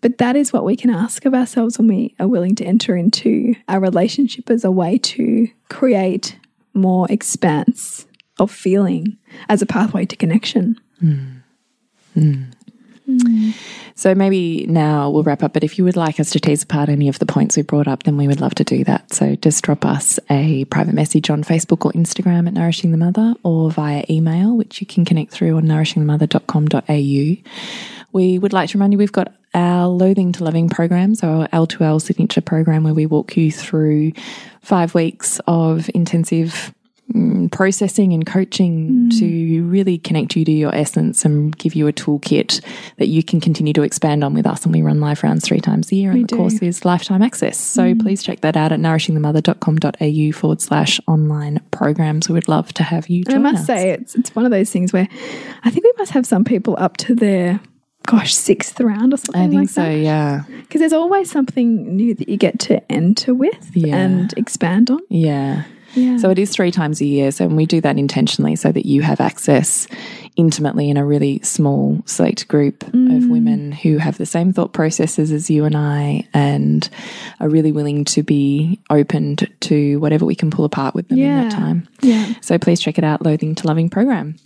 But 0.01 0.19
that 0.19 0.35
is 0.35 0.53
what 0.53 0.65
we 0.65 0.77
can 0.77 0.91
ask 0.91 1.25
of 1.25 1.35
ourselves 1.35 1.79
when 1.79 1.87
we 1.87 2.15
are 2.19 2.29
willing 2.29 2.57
to 2.57 2.65
enter 2.65 2.97
into 2.97 3.55
our 3.69 3.81
relationship 3.81 4.51
as 4.51 4.65
a 4.65 4.71
way 4.71 4.99
to 4.99 5.49
create 5.69 6.37
more 6.75 7.07
expanse 7.11 8.07
of 8.39 8.51
feeling 8.51 9.17
as 9.49 9.63
a 9.63 9.67
pathway 9.67 10.05
to 10.07 10.17
connection. 10.17 10.81
Hmm. 12.15 12.45
So 13.95 14.15
maybe 14.15 14.67
now 14.67 15.11
we'll 15.11 15.23
wrap 15.23 15.43
up. 15.43 15.53
But 15.53 15.65
if 15.65 15.79
you 15.79 15.85
would 15.85 15.97
like 15.97 16.19
us 16.19 16.31
to 16.31 16.41
tease 16.41 16.63
apart 16.63 16.89
any 16.89 17.09
of 17.09 17.19
the 17.19 17.27
points 17.27 17.57
we 17.57 17.63
brought 17.63 17.89
up, 17.89 18.05
then 18.05 18.17
we 18.17 18.27
would 18.27 18.41
love 18.41 18.55
to 18.57 18.65
do 18.65 18.85
that. 18.85 19.13
So 19.13 19.37
just 19.37 19.63
drop 19.63 19.85
us 19.85 20.19
a 20.31 20.65
private 20.67 20.95
message 20.95 21.31
on 21.31 21.45
Facebook 21.45 21.85
or 21.85 21.93
Instagram 21.93 22.47
at 22.47 22.55
Nourishing 22.55 22.91
the 22.91 22.97
Mother 22.97 23.35
or 23.43 23.71
via 23.71 24.05
email, 24.09 24.57
which 24.57 24.81
you 24.81 24.87
can 24.87 25.05
connect 25.05 25.33
through 25.33 25.57
on 25.57 25.65
nourishingthemother.com.au. 25.65 27.51
We 28.13 28.39
would 28.39 28.53
like 28.53 28.71
to 28.71 28.79
remind 28.79 28.93
you 28.93 28.99
we've 28.99 29.13
got 29.13 29.33
our 29.55 29.87
Loathing 29.89 30.33
to 30.33 30.45
Loving 30.45 30.69
program, 30.69 31.15
so 31.15 31.29
our 31.29 31.49
L2L 31.49 32.01
signature 32.01 32.41
program, 32.41 32.85
where 32.85 32.95
we 32.95 33.07
walk 33.07 33.37
you 33.37 33.53
through 33.53 34.13
five 34.61 34.95
weeks 34.95 35.41
of 35.47 35.91
intensive 35.95 36.75
Mm, 37.15 37.53
processing 37.53 38.15
and 38.15 38.25
coaching 38.25 38.89
mm. 38.89 39.19
to 39.19 39.65
really 39.65 39.99
connect 39.99 40.35
you 40.35 40.47
to 40.47 40.53
your 40.53 40.75
essence 40.75 41.27
and 41.27 41.55
give 41.59 41.75
you 41.75 41.87
a 41.87 41.93
toolkit 41.93 42.65
that 42.97 43.09
you 43.09 43.23
can 43.23 43.39
continue 43.39 43.75
to 43.75 43.83
expand 43.83 44.25
on 44.25 44.33
with 44.33 44.47
us. 44.47 44.65
And 44.65 44.73
we 44.75 44.81
run 44.81 45.01
live 45.01 45.23
rounds 45.23 45.45
three 45.45 45.61
times 45.61 45.93
a 45.93 45.97
year, 45.97 46.11
and 46.11 46.23
the 46.23 46.29
do. 46.29 46.37
course 46.37 46.63
is 46.63 46.85
lifetime 46.87 47.21
access. 47.21 47.59
So 47.59 47.95
mm. 47.95 48.01
please 48.01 48.23
check 48.23 48.41
that 48.41 48.57
out 48.57 48.73
at 48.73 48.81
nourishingthemother.com.au 48.81 50.33
forward 50.39 50.61
slash 50.61 51.01
online 51.07 51.61
programs. 51.71 52.29
We 52.29 52.35
would 52.35 52.49
love 52.49 52.73
to 52.75 52.83
have 52.83 53.09
you 53.09 53.25
join 53.25 53.37
And 53.37 53.49
I 53.49 53.53
must 53.53 53.63
us. 53.63 53.67
say, 53.67 53.91
it's 53.91 54.15
it's 54.15 54.35
one 54.35 54.45
of 54.45 54.51
those 54.51 54.71
things 54.71 54.93
where 54.93 55.09
I 55.65 55.71
think 55.71 55.85
we 55.85 55.93
must 55.99 56.13
have 56.13 56.27
some 56.27 56.45
people 56.45 56.77
up 56.79 56.97
to 56.99 57.15
their 57.15 57.61
gosh 58.07 58.35
sixth 58.35 58.81
round 58.81 59.13
or 59.13 59.17
something 59.17 59.43
I 59.43 59.49
think 59.49 59.61
like 59.63 59.69
so, 59.69 59.83
that. 59.83 59.99
yeah. 59.99 60.45
Because 60.63 60.81
there's 60.81 60.93
always 60.93 61.31
something 61.31 61.95
new 61.95 62.15
that 62.15 62.29
you 62.29 62.37
get 62.37 62.59
to 62.61 62.93
enter 62.93 63.35
with 63.35 63.71
Yeah. 63.75 63.97
and 63.97 64.33
expand 64.37 64.91
on. 64.91 65.01
Yeah. 65.09 65.65
Yeah. 65.95 66.19
So 66.19 66.31
it 66.31 66.39
is 66.39 66.51
three 66.51 66.71
times 66.71 67.01
a 67.01 67.05
year. 67.05 67.31
So 67.31 67.45
and 67.45 67.57
we 67.57 67.67
do 67.67 67.81
that 67.81 67.99
intentionally 67.99 68.57
so 68.57 68.73
that 68.73 68.87
you 68.87 69.03
have 69.03 69.21
access 69.21 69.87
intimately 70.37 70.89
in 70.89 70.97
a 70.97 71.05
really 71.05 71.41
small 71.41 72.03
select 72.07 72.49
group 72.49 72.83
of 72.85 72.93
mm. 72.93 73.31
women 73.31 73.73
who 73.73 73.99
have 73.99 74.17
the 74.17 74.27
same 74.27 74.53
thought 74.53 74.73
processes 74.73 75.31
as 75.31 75.51
you 75.51 75.65
and 75.65 75.77
I 75.77 76.27
and 76.33 76.89
are 77.41 77.49
really 77.49 77.73
willing 77.73 78.05
to 78.07 78.23
be 78.23 78.81
opened 78.89 79.51
to 79.61 79.99
whatever 79.99 80.25
we 80.25 80.35
can 80.35 80.51
pull 80.51 80.65
apart 80.65 80.95
with 80.95 81.09
them 81.09 81.19
in 81.19 81.49
that 81.49 81.53
time. 81.53 81.87
Yeah. 82.01 82.33
So 82.41 82.59
please 82.59 82.81
check 82.81 82.97
it 82.97 83.05
out, 83.05 83.23
Loathing 83.23 83.55
to 83.57 83.67
Loving 83.67 83.91
program. 83.91 84.37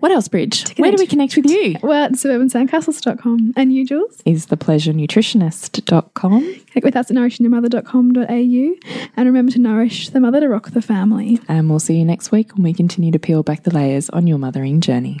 What 0.00 0.12
else, 0.12 0.28
Bridge? 0.28 0.76
Where 0.76 0.90
do 0.90 0.96
we 0.98 1.06
connect 1.06 1.36
with 1.36 1.46
you? 1.46 1.76
Well, 1.82 2.04
at 2.04 2.12
suburbansandcastles.com. 2.12 3.54
And 3.56 3.72
you, 3.72 3.86
Jules? 3.86 4.22
Is 4.24 4.46
thepleasurenutritionist.com. 4.46 6.40
Connect 6.40 6.84
with 6.84 6.96
us 6.96 7.10
at 7.10 7.16
nourishingthemother.com.au. 7.16 9.08
And 9.16 9.26
remember 9.26 9.52
to 9.52 9.58
nourish 9.58 10.10
the 10.10 10.20
mother 10.20 10.40
to 10.40 10.48
rock 10.48 10.70
the 10.70 10.82
family. 10.82 11.40
And 11.48 11.70
we'll 11.70 11.78
see 11.78 11.96
you 11.96 12.04
next 12.04 12.30
week 12.30 12.54
when 12.54 12.62
we 12.62 12.74
continue 12.74 13.10
to 13.12 13.18
peel 13.18 13.42
back 13.42 13.62
the 13.62 13.74
layers 13.74 14.10
on 14.10 14.26
your 14.26 14.38
mothering 14.38 14.80
journey. 14.80 15.20